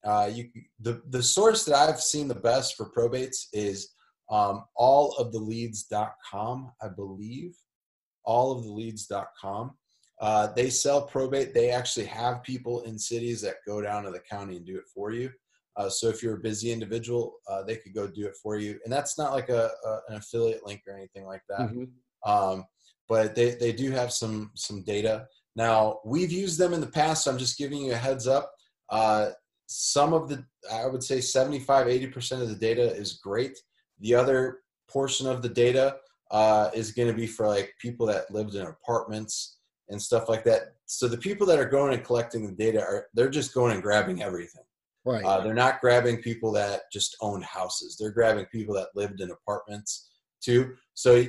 [0.05, 0.49] Uh, you
[0.81, 3.93] the the source that I've seen the best for probates is
[4.29, 7.55] um, alloftheleads.com, I believe.
[8.27, 9.71] Alloftheleads.com.
[10.21, 11.53] Uh, they sell probate.
[11.53, 14.85] They actually have people in cities that go down to the county and do it
[14.93, 15.29] for you.
[15.75, 18.79] Uh, so if you're a busy individual, uh, they could go do it for you.
[18.83, 21.61] And that's not like a, a an affiliate link or anything like that.
[21.61, 22.31] Mm-hmm.
[22.31, 22.65] Um,
[23.09, 25.27] but they, they do have some some data.
[25.55, 28.51] Now we've used them in the past, so I'm just giving you a heads up.
[28.89, 29.29] Uh,
[29.67, 33.57] some of the, I would say 75, 80% of the data is great.
[33.99, 35.97] The other portion of the data
[36.31, 39.57] uh, is going to be for like people that lived in apartments
[39.89, 40.75] and stuff like that.
[40.85, 43.81] So the people that are going and collecting the data are, they're just going and
[43.81, 44.63] grabbing everything.
[45.05, 45.23] Right.
[45.23, 47.97] Uh, they're not grabbing people that just owned houses.
[47.99, 50.09] They're grabbing people that lived in apartments
[50.41, 50.75] too.
[50.93, 51.25] So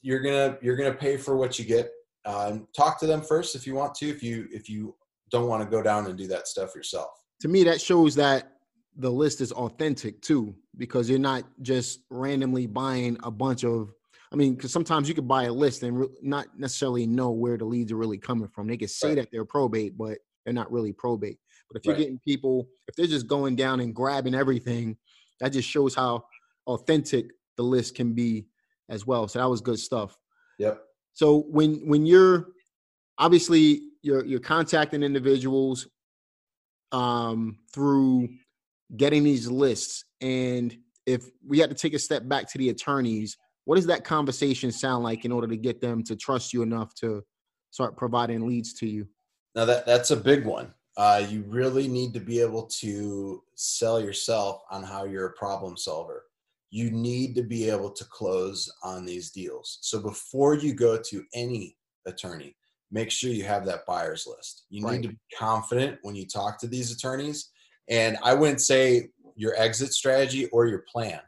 [0.00, 1.90] you're gonna you're gonna pay for what you get.
[2.28, 4.06] Uh, talk to them first if you want to.
[4.06, 4.94] If you if you
[5.30, 7.08] don't want to go down and do that stuff yourself.
[7.40, 8.52] To me, that shows that
[8.96, 13.92] the list is authentic too, because you're not just randomly buying a bunch of.
[14.30, 17.56] I mean, because sometimes you could buy a list and re- not necessarily know where
[17.56, 18.66] the leads are really coming from.
[18.66, 19.16] They can say right.
[19.16, 21.38] that they're probate, but they're not really probate.
[21.70, 22.00] But if you're right.
[22.00, 24.98] getting people, if they're just going down and grabbing everything,
[25.40, 26.26] that just shows how
[26.66, 28.48] authentic the list can be
[28.90, 29.28] as well.
[29.28, 30.18] So that was good stuff.
[30.58, 30.82] Yep.
[31.18, 32.46] So when when you're
[33.18, 35.88] obviously you're you're contacting individuals
[36.92, 38.28] um, through
[38.96, 43.36] getting these lists, and if we had to take a step back to the attorneys,
[43.64, 46.94] what does that conversation sound like in order to get them to trust you enough
[47.00, 47.24] to
[47.72, 49.08] start providing leads to you?
[49.56, 54.00] Now that that's a big one uh, you really need to be able to sell
[54.00, 56.24] yourself on how you're a problem solver.
[56.70, 59.78] You need to be able to close on these deals.
[59.82, 62.56] So before you go to any attorney,
[62.90, 64.64] make sure you have that buyer's list.
[64.70, 64.94] You right.
[64.94, 67.50] need to be confident when you talk to these attorneys.
[67.88, 71.20] And I wouldn't say your exit strategy or your plan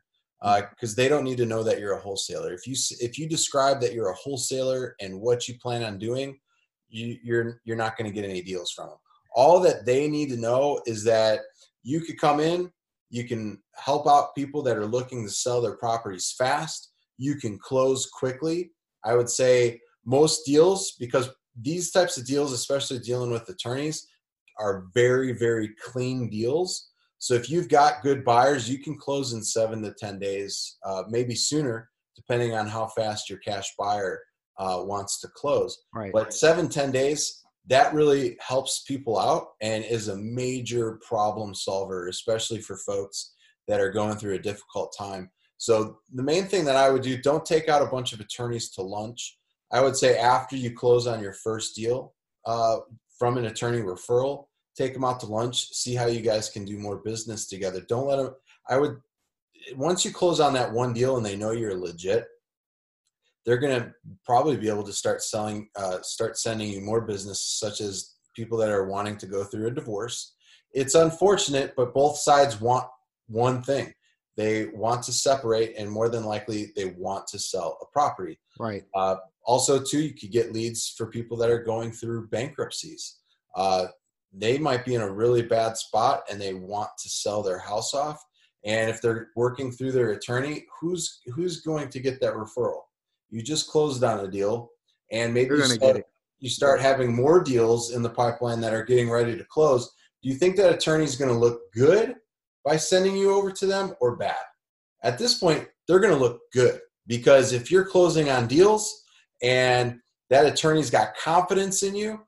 [0.43, 2.53] because uh, they don't need to know that you're a wholesaler.
[2.53, 6.39] If you if you describe that you're a wholesaler and what you plan on doing,
[6.89, 8.99] you, you're you're not going to get any deals from them
[9.35, 11.41] all that they need to know is that
[11.83, 12.71] you could come in,
[13.11, 17.59] you can help out people that are looking to sell their properties fast, you can
[17.59, 18.71] close quickly.
[19.05, 21.29] I would say most deals, because
[21.61, 24.07] these types of deals, especially dealing with attorneys,
[24.59, 26.89] are very, very clean deals.
[27.19, 31.03] So if you've got good buyers, you can close in seven to 10 days, uh,
[31.09, 34.21] maybe sooner, depending on how fast your cash buyer
[34.59, 35.83] uh, wants to close.
[35.95, 36.13] Right.
[36.13, 42.09] But seven, 10 days, that really helps people out and is a major problem solver,
[42.09, 43.35] especially for folks
[43.69, 45.31] that are going through a difficult time.
[45.59, 48.71] So, the main thing that I would do don't take out a bunch of attorneys
[48.71, 49.39] to lunch.
[49.73, 52.15] I would say after you close on your first deal
[52.47, 52.79] uh,
[53.19, 54.47] from an attorney referral,
[54.77, 57.83] take them out to lunch, see how you guys can do more business together.
[57.89, 58.35] Don't let them,
[58.69, 58.97] I would,
[59.77, 62.27] once you close on that one deal and they know you're legit,
[63.45, 63.93] they're going to
[64.25, 68.59] probably be able to start selling, uh, start sending you more business, such as people
[68.59, 70.35] that are wanting to go through a divorce.
[70.73, 72.87] It's unfortunate, but both sides want
[73.29, 73.93] one thing.
[74.37, 78.39] They want to separate, and more than likely, they want to sell a property.
[78.59, 78.85] Right.
[78.95, 83.19] Uh, also, too, you could get leads for people that are going through bankruptcies.
[83.57, 83.87] Uh,
[84.33, 87.95] they might be in a really bad spot and they want to sell their house
[87.95, 88.23] off.
[88.65, 92.83] And if they're working through their attorney, who's who's going to get that referral?
[93.31, 94.71] You just closed on a deal
[95.13, 96.03] and maybe you start,
[96.39, 99.93] you start having more deals in the pipeline that are getting ready to close.
[100.23, 102.17] Do you think that attorney is going to look good
[102.65, 104.37] by sending you over to them or bad?
[105.03, 109.05] At this point they're going to look good because if you're closing on deals
[109.43, 112.21] and that attorney's got confidence in you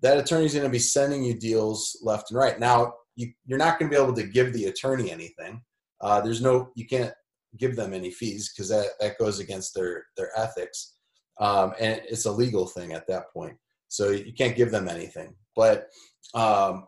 [0.00, 2.58] that attorney's going to be sending you deals left and right.
[2.58, 5.62] Now you, are not going to be able to give the attorney anything.
[6.00, 7.12] Uh, there's no you can't
[7.56, 10.94] give them any fees because that, that goes against their their ethics.
[11.40, 13.56] Um, and it's a legal thing at that point
[13.88, 15.34] so you can't give them anything.
[15.56, 15.88] But
[16.34, 16.86] um,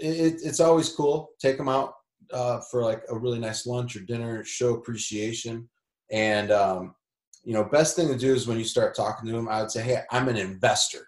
[0.00, 1.30] it, it's always cool.
[1.40, 1.94] Take them out
[2.32, 5.68] uh, for like a really nice lunch or dinner show appreciation.
[6.10, 6.94] And um,
[7.44, 9.70] you know best thing to do is when you start talking to them i would
[9.70, 11.06] say hey i'm an investor.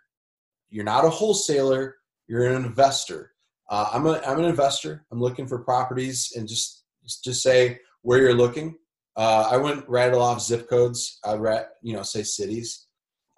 [0.71, 1.97] You're not a wholesaler
[2.29, 3.33] you're an investor.
[3.69, 5.05] Uh, I'm, a, I'm an investor.
[5.13, 8.77] I'm looking for properties and just just say where you're looking
[9.17, 11.19] Uh, I wouldn't rattle off zip codes.
[11.25, 12.87] I'd rat, you know, say cities,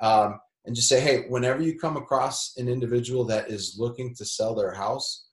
[0.00, 4.24] um, and just say, hey, whenever you come across an individual that is looking to
[4.24, 5.26] sell their house,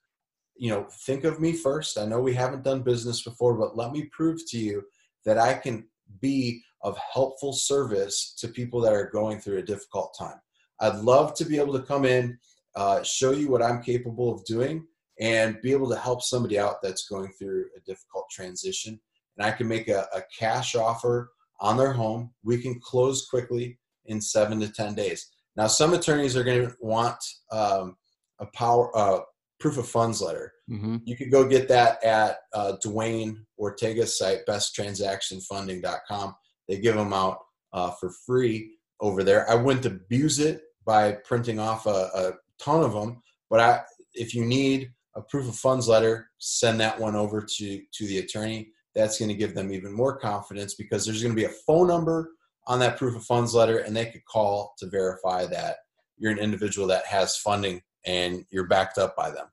[0.55, 1.97] you know, think of me first.
[1.97, 4.83] I know we haven't done business before, but let me prove to you
[5.25, 5.87] that I can
[6.19, 10.39] be of helpful service to people that are going through a difficult time.
[10.79, 12.37] I'd love to be able to come in,
[12.75, 14.85] uh, show you what I'm capable of doing,
[15.19, 18.99] and be able to help somebody out that's going through a difficult transition.
[19.37, 22.31] And I can make a, a cash offer on their home.
[22.43, 25.31] We can close quickly in seven to 10 days.
[25.55, 27.17] Now, some attorneys are going to want
[27.51, 27.95] um,
[28.39, 29.19] a power uh,
[29.59, 30.51] proof of funds letter.
[30.69, 30.97] Mm-hmm.
[31.05, 36.35] You could go get that at uh, Dwayne Ortega's site, besttransactionfunding.com.
[36.67, 37.39] They give them out
[37.73, 39.49] uh, for free over there.
[39.49, 43.81] I wouldn't abuse it by printing off a, a ton of them, but I,
[44.13, 48.19] if you need a proof of funds letter, send that one over to, to the
[48.19, 48.71] attorney.
[48.95, 51.87] That's going to give them even more confidence because there's going to be a phone
[51.87, 52.31] number
[52.67, 55.77] on that proof of funds letter and they could call to verify that
[56.17, 59.47] you're an individual that has funding and you're backed up by them.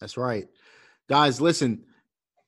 [0.00, 0.46] That's right.
[1.08, 1.82] Guys, listen,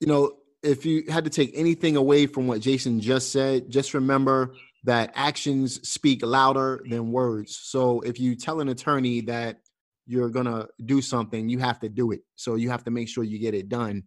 [0.01, 0.33] you know,
[0.63, 5.13] if you had to take anything away from what Jason just said, just remember that
[5.15, 7.59] actions speak louder than words.
[7.63, 9.61] So if you tell an attorney that
[10.07, 12.21] you're going to do something, you have to do it.
[12.37, 14.05] So you have to make sure you get it done.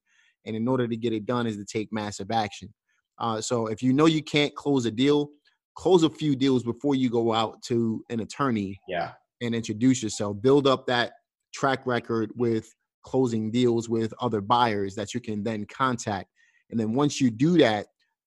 [0.47, 2.73] And in order to get it done is to take massive action.
[3.19, 5.29] Uh, so if you know you can't close a deal,
[5.75, 8.79] close a few deals before you go out to an attorney.
[8.87, 9.11] Yeah.
[9.41, 10.41] And introduce yourself.
[10.41, 11.13] Build up that
[11.53, 12.73] track record with
[13.03, 16.29] closing deals with other buyers that you can then contact.
[16.71, 17.85] And then once you do that,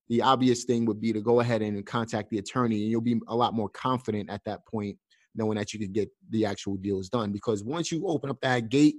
[0.09, 3.19] the obvious thing would be to go ahead and contact the attorney, and you'll be
[3.27, 4.97] a lot more confident at that point,
[5.35, 7.31] knowing that you can get the actual deals done.
[7.31, 8.95] Because once you open up that gate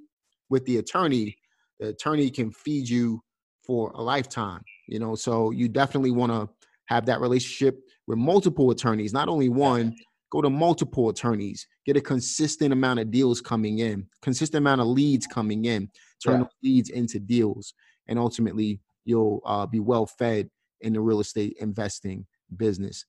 [0.48, 1.36] with the attorney,
[1.82, 3.20] the attorney can feed you
[3.66, 4.62] for a lifetime.
[4.86, 6.48] You know, so you definitely want to
[6.86, 9.94] have that relationship with multiple attorneys, not only one,
[10.30, 14.86] go to multiple attorneys, get a consistent amount of deals coming in, consistent amount of
[14.86, 15.90] leads coming in,
[16.24, 16.46] turn yeah.
[16.62, 17.74] leads into deals,
[18.06, 20.48] and ultimately you'll uh, be well fed
[20.82, 22.24] in the real estate investing
[22.56, 23.04] business.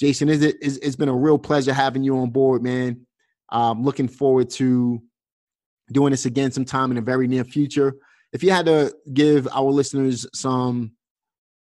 [0.00, 3.06] Jason, is it is it's been a real pleasure having you on board, man.
[3.50, 5.02] Um, looking forward to
[5.92, 7.94] doing this again sometime in the very near future.
[8.32, 10.92] If you had to give our listeners some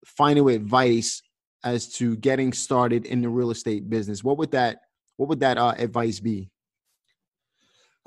[0.04, 1.22] final advice
[1.62, 4.80] as to getting started in the real estate business, what would that
[5.16, 6.50] what would that uh, advice be?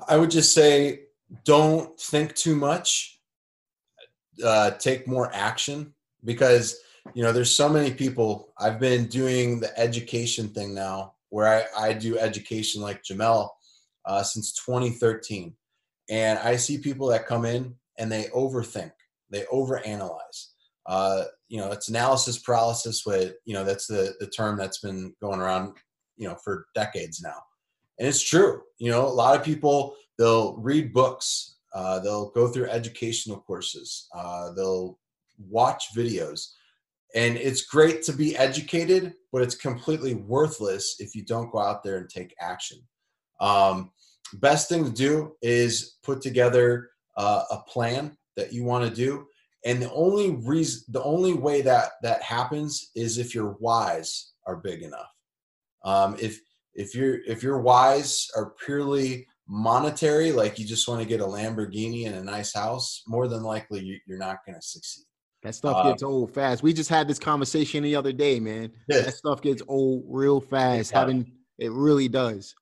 [0.08, 1.04] I would just say
[1.44, 3.20] don't think too much.
[4.44, 6.76] Uh, take more action because
[7.14, 8.52] you know there's so many people.
[8.58, 13.48] I've been doing the education thing now, where I, I do education like Jamel
[14.04, 15.54] uh, since 2013,
[16.10, 18.92] and I see people that come in and they overthink,
[19.30, 20.48] they overanalyze
[20.86, 23.04] uh, you know, it's analysis paralysis.
[23.06, 25.74] With you know, that's the the term that's been going around,
[26.16, 27.40] you know, for decades now,
[27.98, 28.62] and it's true.
[28.78, 34.08] You know, a lot of people they'll read books, uh, they'll go through educational courses,
[34.14, 34.98] uh, they'll
[35.48, 36.52] watch videos,
[37.14, 41.82] and it's great to be educated, but it's completely worthless if you don't go out
[41.82, 42.78] there and take action.
[43.40, 43.90] Um,
[44.34, 49.26] best thing to do is put together uh, a plan that you want to do.
[49.64, 54.56] And the only reason the only way that that happens is if your whys are
[54.56, 55.10] big enough.
[55.84, 56.40] Um, if
[56.74, 61.24] if your if your whys are purely monetary like you just want to get a
[61.24, 65.04] lamborghini and a nice house more than likely you're not going to succeed.
[65.42, 66.62] That stuff uh, gets old fast.
[66.62, 68.70] We just had this conversation the other day man.
[68.88, 69.02] Yeah.
[69.02, 70.92] that stuff gets old real fast.
[70.92, 70.98] Yeah.
[70.98, 72.54] having it really does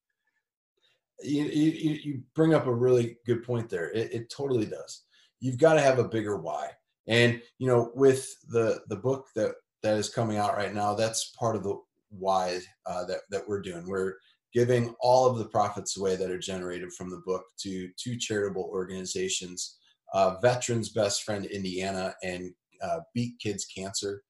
[1.25, 5.05] you, you, you bring up a really good point there it, it totally does
[5.41, 6.71] you've got to have a bigger why
[7.07, 11.33] and you know, with the the book that that is coming out right now, that's
[11.39, 11.77] part of the
[12.11, 13.87] why uh, that that we're doing.
[13.87, 14.15] We're
[14.55, 18.69] giving all of the profits away that are generated from the book to two charitable
[18.71, 19.79] organizations,
[20.13, 22.53] uh, Veterans Best Friend Indiana and
[22.83, 24.23] uh, Beat Kids Cancer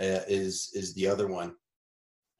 [0.00, 1.54] uh, is is the other one.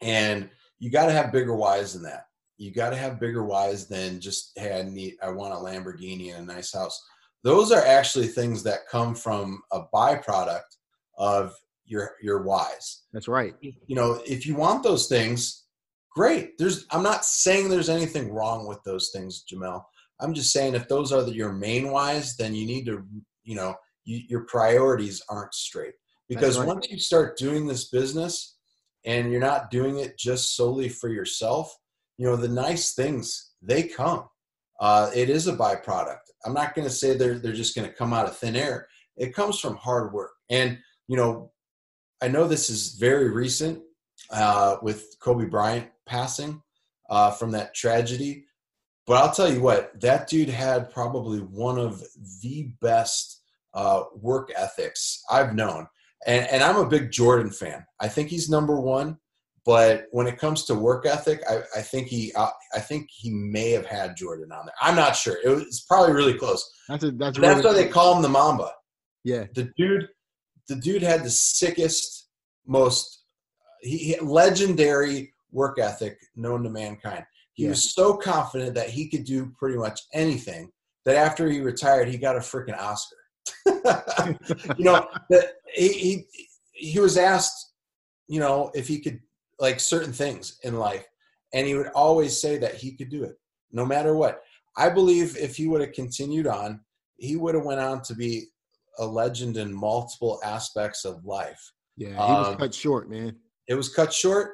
[0.02, 0.48] And
[0.78, 2.26] you got to have bigger whys than that.
[2.60, 6.34] You got to have bigger whys than just hey, I need I want a Lamborghini
[6.34, 7.02] and a nice house.
[7.42, 10.60] Those are actually things that come from a byproduct
[11.16, 11.54] of
[11.86, 13.04] your your whys.
[13.14, 13.54] That's right.
[13.62, 15.64] You know if you want those things
[16.14, 16.58] great.
[16.58, 19.82] There's i'm not saying there's anything wrong with those things jamel.
[20.20, 23.02] I'm just saying if those are the, your main whys then you need to
[23.42, 25.94] you know you, your priorities aren't straight.
[26.28, 26.66] Because right.
[26.68, 28.58] once you start doing this business
[29.06, 31.74] and you're not doing it just solely for yourself
[32.20, 34.24] you know the nice things they come
[34.80, 36.20] uh, it is a byproduct.
[36.44, 38.88] I'm not going to say they're they're just going to come out of thin air.
[39.16, 41.52] It comes from hard work, and you know,
[42.22, 43.82] I know this is very recent
[44.30, 46.62] uh, with Kobe Bryant passing
[47.10, 48.46] uh, from that tragedy,
[49.06, 52.02] but I'll tell you what, that dude had probably one of
[52.40, 53.42] the best
[53.74, 55.86] uh, work ethics I've known.
[56.26, 57.84] And, and I'm a big Jordan fan.
[57.98, 59.18] I think he's number one.
[59.66, 63.30] But when it comes to work ethic, I, I think he uh, I think he
[63.30, 64.74] may have had Jordan on there.
[64.80, 65.36] I'm not sure.
[65.44, 66.68] It was probably really close.
[66.88, 68.72] That's a, that's, that's why they call him the Mamba.
[69.22, 70.08] Yeah, the dude,
[70.68, 72.28] the dude had the sickest,
[72.66, 73.24] most
[73.82, 77.24] he, he, legendary work ethic known to mankind.
[77.52, 77.70] He yeah.
[77.70, 80.70] was so confident that he could do pretty much anything
[81.04, 83.16] that after he retired, he got a freaking Oscar.
[84.78, 86.26] you know, that he, he
[86.72, 87.72] he was asked,
[88.28, 89.20] you know, if he could
[89.60, 91.06] like certain things in life.
[91.52, 93.36] And he would always say that he could do it
[93.72, 94.42] no matter what.
[94.76, 96.80] I believe if he would have continued on,
[97.16, 98.46] he would have went on to be
[98.98, 101.60] a legend in multiple aspects of life.
[101.96, 103.36] Yeah, he was um, cut short, man.
[103.68, 104.52] It was cut short.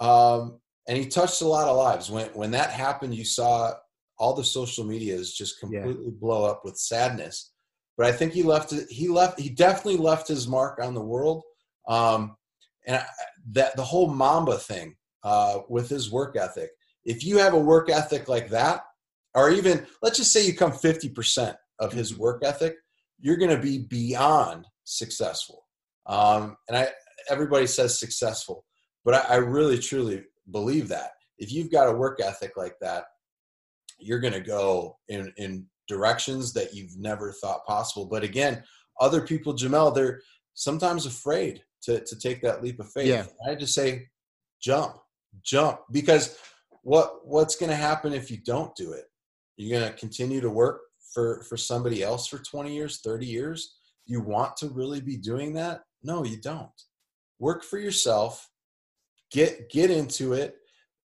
[0.00, 2.10] Um, and he touched a lot of lives.
[2.10, 3.72] When when that happened, you saw
[4.18, 6.18] all the social medias just completely yeah.
[6.20, 7.52] blow up with sadness.
[7.96, 11.42] But I think he left he left he definitely left his mark on the world.
[11.88, 12.36] Um,
[12.86, 13.02] and
[13.52, 16.70] that the whole Mamba thing uh, with his work ethic.
[17.04, 18.82] If you have a work ethic like that,
[19.34, 22.22] or even let's just say you come 50% of his mm-hmm.
[22.22, 22.76] work ethic,
[23.20, 25.66] you're going to be beyond successful.
[26.06, 26.88] Um, and I,
[27.30, 28.64] everybody says successful,
[29.04, 33.04] but I, I really truly believe that if you've got a work ethic like that,
[33.98, 38.06] you're going to go in in directions that you've never thought possible.
[38.06, 38.62] But again,
[39.00, 40.20] other people, Jamel, they're
[40.54, 43.08] sometimes afraid to, to take that leap of faith.
[43.08, 43.26] Yeah.
[43.48, 44.08] I just say
[44.60, 44.96] jump,
[45.42, 45.80] jump.
[45.90, 46.38] Because
[46.82, 49.04] what what's gonna happen if you don't do it?
[49.56, 50.80] You're gonna continue to work
[51.12, 53.76] for for somebody else for 20 years, 30 years?
[54.06, 55.82] You want to really be doing that?
[56.02, 56.68] No, you don't.
[57.38, 58.48] Work for yourself,
[59.30, 60.56] get get into it,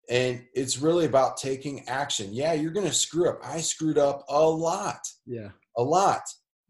[0.09, 2.33] and it's really about taking action.
[2.33, 3.39] Yeah, you're gonna screw up.
[3.43, 4.99] I screwed up a lot.
[5.25, 5.49] Yeah.
[5.77, 6.21] A lot.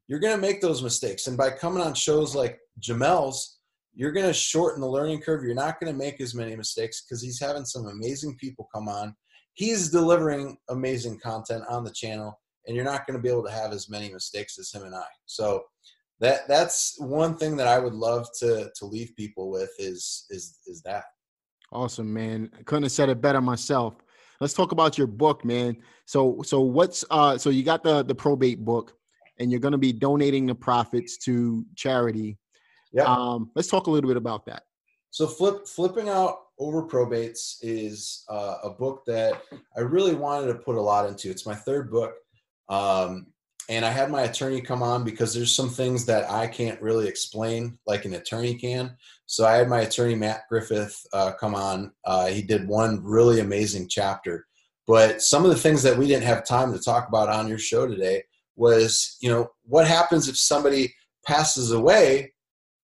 [0.07, 1.27] You're gonna make those mistakes.
[1.27, 3.58] And by coming on shows like Jamel's,
[3.99, 5.43] you're going to shorten the learning curve.
[5.43, 8.87] You're not going to make as many mistakes because he's having some amazing people come
[8.87, 9.13] on.
[9.55, 13.51] He's delivering amazing content on the channel, and you're not going to be able to
[13.51, 15.03] have as many mistakes as him and I.
[15.25, 15.63] So
[16.21, 20.59] that that's one thing that I would love to to leave people with is is
[20.65, 21.03] is that.
[21.73, 22.49] Awesome, man.
[22.63, 23.95] Couldn't have said it better myself.
[24.39, 25.75] Let's talk about your book, man.
[26.05, 28.93] So so what's uh so you got the the probate book
[29.39, 32.37] and you're going to be donating the profits to charity
[32.91, 33.03] yeah.
[33.03, 34.63] Um, let's talk a little bit about that.
[35.11, 39.41] So, flip, flipping out over probates is uh, a book that
[39.75, 41.29] I really wanted to put a lot into.
[41.29, 42.13] It's my third book,
[42.67, 43.27] um,
[43.69, 47.07] and I had my attorney come on because there's some things that I can't really
[47.07, 48.97] explain like an attorney can.
[49.25, 51.91] So I had my attorney Matt Griffith uh, come on.
[52.03, 54.47] Uh, he did one really amazing chapter,
[54.87, 57.59] but some of the things that we didn't have time to talk about on your
[57.59, 58.23] show today
[58.55, 60.93] was, you know, what happens if somebody
[61.25, 62.33] passes away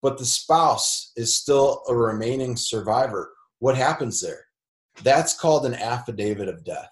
[0.05, 3.33] but the spouse is still a remaining survivor.
[3.57, 4.45] What happens there?
[5.01, 6.91] That's called an affidavit of death.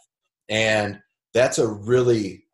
[0.50, 1.00] And
[1.32, 2.46] that's a really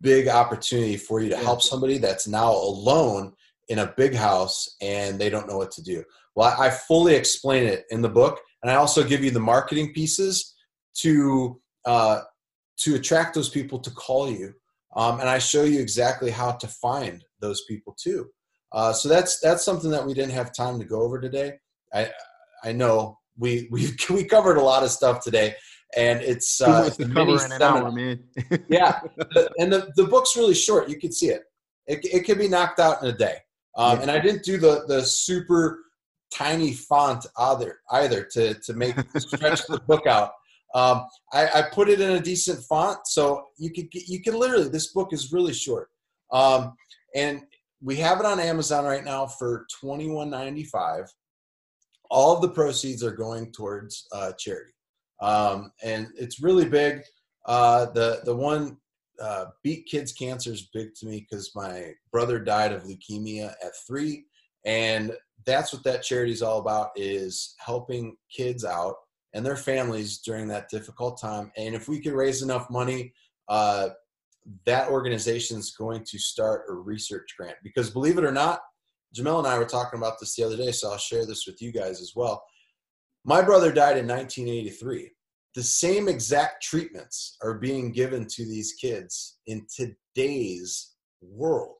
[0.00, 3.34] big opportunity for you to help somebody that's now alone
[3.68, 6.02] in a big house and they don't know what to do.
[6.34, 9.92] Well, I fully explain it in the book, and I also give you the marketing
[9.92, 10.54] pieces
[11.00, 12.22] to uh,
[12.78, 14.54] to attract those people to call you,
[14.96, 18.30] um, and I show you exactly how to find those people too.
[18.74, 21.54] Uh, so that's that's something that we didn't have time to go over today.
[21.94, 22.10] I
[22.64, 25.54] I know we we we covered a lot of stuff today,
[25.96, 28.24] and it's uh, to cover in an hour, man.
[28.68, 29.00] yeah,
[29.58, 30.88] and the the book's really short.
[30.88, 31.42] You can see it.
[31.86, 33.36] It it can be knocked out in a day.
[33.76, 34.02] Um, yeah.
[34.02, 35.78] And I didn't do the the super
[36.32, 40.32] tiny font either either to to make stretch the book out.
[40.74, 44.36] Um, I, I, put it in a decent font, so you could get, you can
[44.36, 44.68] literally.
[44.68, 45.88] This book is really short,
[46.32, 46.74] um,
[47.14, 47.42] and
[47.84, 51.04] we have it on Amazon right now for twenty one ninety five.
[52.10, 54.72] All of the proceeds are going towards uh, charity,
[55.20, 57.02] um, and it's really big.
[57.46, 58.78] Uh, the the one
[59.20, 63.72] uh, beat kids cancer is big to me because my brother died of leukemia at
[63.86, 64.24] three,
[64.64, 65.12] and
[65.44, 68.96] that's what that charity is all about: is helping kids out
[69.34, 71.52] and their families during that difficult time.
[71.56, 73.12] And if we can raise enough money
[73.48, 73.90] uh,
[74.66, 78.60] that organization is going to start a research grant because believe it or not,
[79.16, 81.62] Jamel and I were talking about this the other day, so I'll share this with
[81.62, 82.44] you guys as well.
[83.24, 85.10] My brother died in 1983.
[85.54, 91.76] The same exact treatments are being given to these kids in today's world.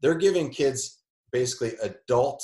[0.00, 2.42] They're giving kids basically adult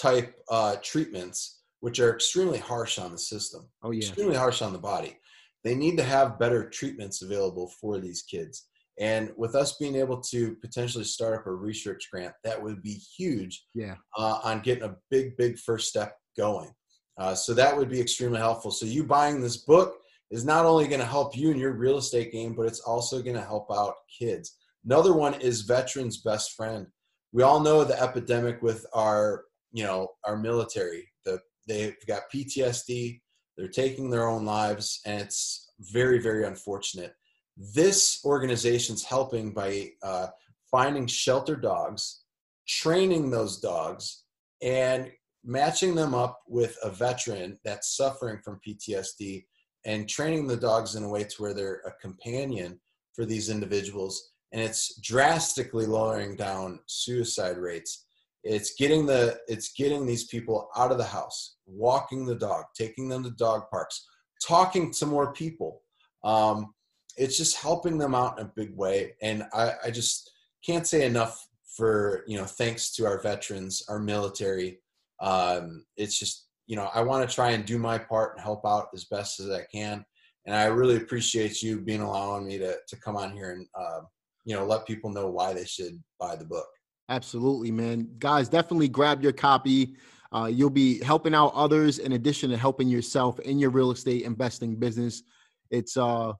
[0.00, 3.68] type uh, treatments, which are extremely harsh on the system.
[3.82, 3.98] Oh yeah.
[3.98, 5.18] Extremely harsh on the body.
[5.62, 8.68] They need to have better treatments available for these kids.
[9.00, 12.94] And with us being able to potentially start up a research grant, that would be
[12.94, 13.94] huge Yeah.
[14.16, 16.72] uh, on getting a big, big first step going.
[17.16, 18.70] Uh, so that would be extremely helpful.
[18.70, 19.98] So you buying this book
[20.30, 23.22] is not only going to help you in your real estate game, but it's also
[23.22, 24.56] going to help out kids.
[24.84, 26.86] Another one is Veterans Best Friend.
[27.32, 31.08] We all know the epidemic with our, you know, our military.
[31.24, 33.20] The they've got PTSD.
[33.56, 37.14] They're taking their own lives, and it's very, very unfortunate.
[37.58, 40.28] This organization's helping by uh,
[40.70, 42.22] finding shelter dogs,
[42.68, 44.22] training those dogs,
[44.62, 45.10] and
[45.44, 49.44] matching them up with a veteran that's suffering from PTSD
[49.84, 52.78] and training the dogs in a way to where they're a companion
[53.14, 54.30] for these individuals.
[54.52, 58.06] And it's drastically lowering down suicide rates.
[58.44, 63.08] It's getting the it's getting these people out of the house walking the dog taking
[63.08, 64.06] them to dog parks
[64.46, 65.82] talking to more people.
[66.24, 66.72] Um,
[67.18, 70.30] it's just helping them out in a big way and I, I just
[70.64, 71.46] can't say enough
[71.76, 74.80] for you know thanks to our veterans our military
[75.20, 78.66] um, it's just you know i want to try and do my part and help
[78.66, 80.04] out as best as i can
[80.46, 84.00] and i really appreciate you being allowing me to, to come on here and uh,
[84.44, 86.66] you know let people know why they should buy the book
[87.10, 88.08] Absolutely, man.
[88.18, 89.96] Guys, definitely grab your copy.
[90.30, 94.24] Uh, you'll be helping out others in addition to helping yourself in your real estate
[94.24, 95.22] investing business.
[95.70, 96.34] It's uh,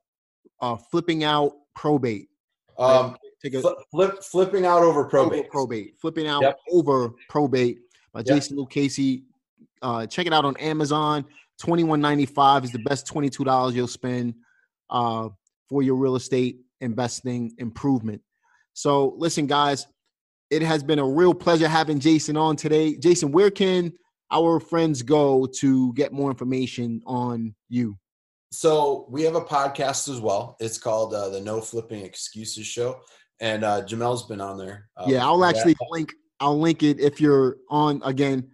[0.61, 2.29] uh flipping out probate.
[2.79, 5.95] um, Take a flip, flip, flipping out over over probate probate.
[6.01, 6.59] Flipping out Yep.
[6.73, 7.79] over probate
[8.13, 8.27] by Yep.
[8.27, 9.23] Jason Lucchesi.
[9.81, 11.25] Uh, check it out on Amazon.
[11.59, 14.35] Twenty one ninety five is the best twenty two dollars you'll spend
[14.91, 15.29] uh,
[15.69, 18.23] for your real estate investing improvement.
[18.73, 19.87] So, listen, guys,
[20.51, 22.97] it has been a real pleasure having Jason on today.
[22.97, 23.93] Jason, where can
[24.31, 27.97] our friends go to get more information on you?
[28.51, 30.57] So we have a podcast as well.
[30.59, 33.01] It's called uh, the No Flipping Excuses Show,
[33.41, 34.89] and uh, Jamel's been on there.
[34.97, 36.15] Uh, yeah, I'll actually link.
[36.41, 38.49] I'll link it if you're on again.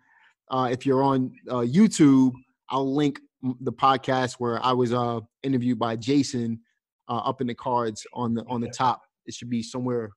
[0.50, 2.32] Uh, if you're on uh, YouTube,
[2.70, 3.20] I'll link
[3.60, 6.60] the podcast where I was uh, interviewed by Jason
[7.08, 9.02] uh, up in the cards on the on the top.
[9.26, 10.10] It should be somewhere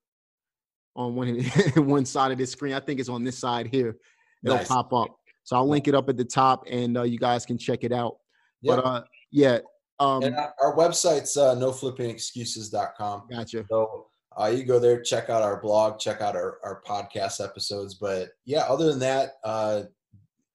[0.96, 1.36] on one
[1.76, 2.74] one side of this screen.
[2.74, 3.98] I think it's on this side here.
[4.44, 4.68] It'll Nice.
[4.68, 5.16] pop up.
[5.44, 7.92] So I'll link it up at the top, and uh, you guys can check it
[7.92, 8.18] out.
[8.62, 8.76] Yeah.
[8.76, 9.60] But uh, yeah,
[10.00, 13.24] um, and our, website's uh, noflippingexcuses.com.
[13.30, 13.66] gotcha.
[13.70, 14.08] So
[14.40, 17.96] uh, you go there, check out our blog, check out our, our podcast episodes.
[17.96, 19.84] But yeah, other than that, uh,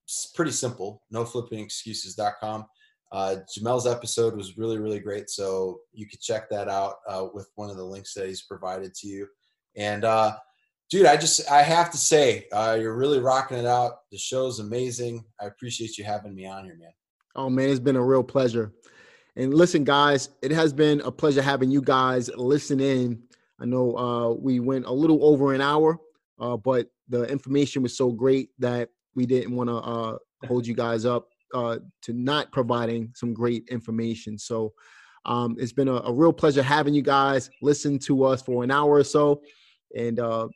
[0.04, 1.02] it's pretty simple.
[1.12, 2.66] Noflippingexcuses.com.
[3.10, 5.28] Uh, Jamel's episode was really, really great.
[5.28, 8.94] So you could check that out uh, with one of the links that he's provided
[8.94, 9.26] to you.
[9.76, 10.36] And uh,
[10.88, 13.98] dude, I just, I have to say, uh, you're really rocking it out.
[14.12, 15.24] The show's amazing.
[15.40, 16.92] I appreciate you having me on here, man.
[17.34, 18.72] Oh man, it's been a real pleasure.
[19.36, 23.22] And listen, guys, it has been a pleasure having you guys listen in.
[23.58, 25.98] I know uh, we went a little over an hour,
[26.38, 30.74] uh, but the information was so great that we didn't want to uh, hold you
[30.74, 34.38] guys up uh, to not providing some great information.
[34.38, 34.74] So
[35.24, 38.70] um, it's been a, a real pleasure having you guys listen to us for an
[38.70, 39.40] hour or so.
[39.96, 40.48] And uh,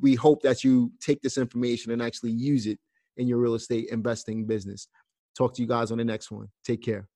[0.00, 2.78] we hope that you take this information and actually use it
[3.16, 4.86] in your real estate investing business.
[5.40, 6.48] Talk to you guys on the next one.
[6.64, 7.08] Take care.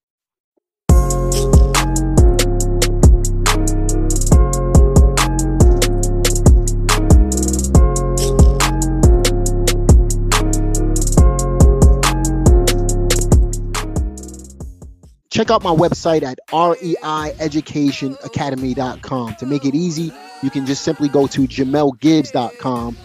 [15.30, 19.34] Check out my website at reieducationacademy.com.
[19.34, 20.10] To make it easy,
[20.42, 22.96] you can just simply go to jamelgibbs.com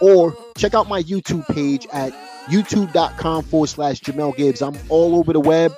[0.00, 2.14] or check out my YouTube page at
[2.46, 4.62] youtube.com forward slash Jamel Gibbs.
[4.62, 5.72] I'm all over the web,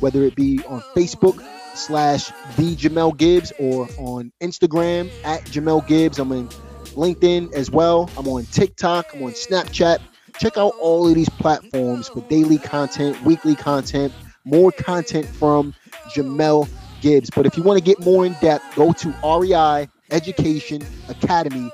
[0.00, 1.42] whether it be on Facebook
[1.74, 6.18] slash the Jamel Gibbs or on Instagram at Jamel Gibbs.
[6.18, 6.48] I'm on
[6.94, 8.10] LinkedIn as well.
[8.16, 9.14] I'm on TikTok.
[9.14, 9.98] I'm on Snapchat.
[10.38, 14.12] Check out all of these platforms for daily content, weekly content,
[14.44, 15.74] more content from
[16.14, 16.68] Jamel
[17.00, 17.30] Gibbs.
[17.30, 21.70] But if you want to get more in depth, go to REI Education Academy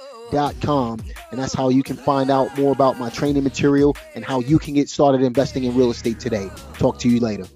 [0.61, 1.01] com
[1.31, 4.59] and that's how you can find out more about my training material and how you
[4.59, 6.51] can get started investing in real estate today.
[6.79, 7.47] Talk to you later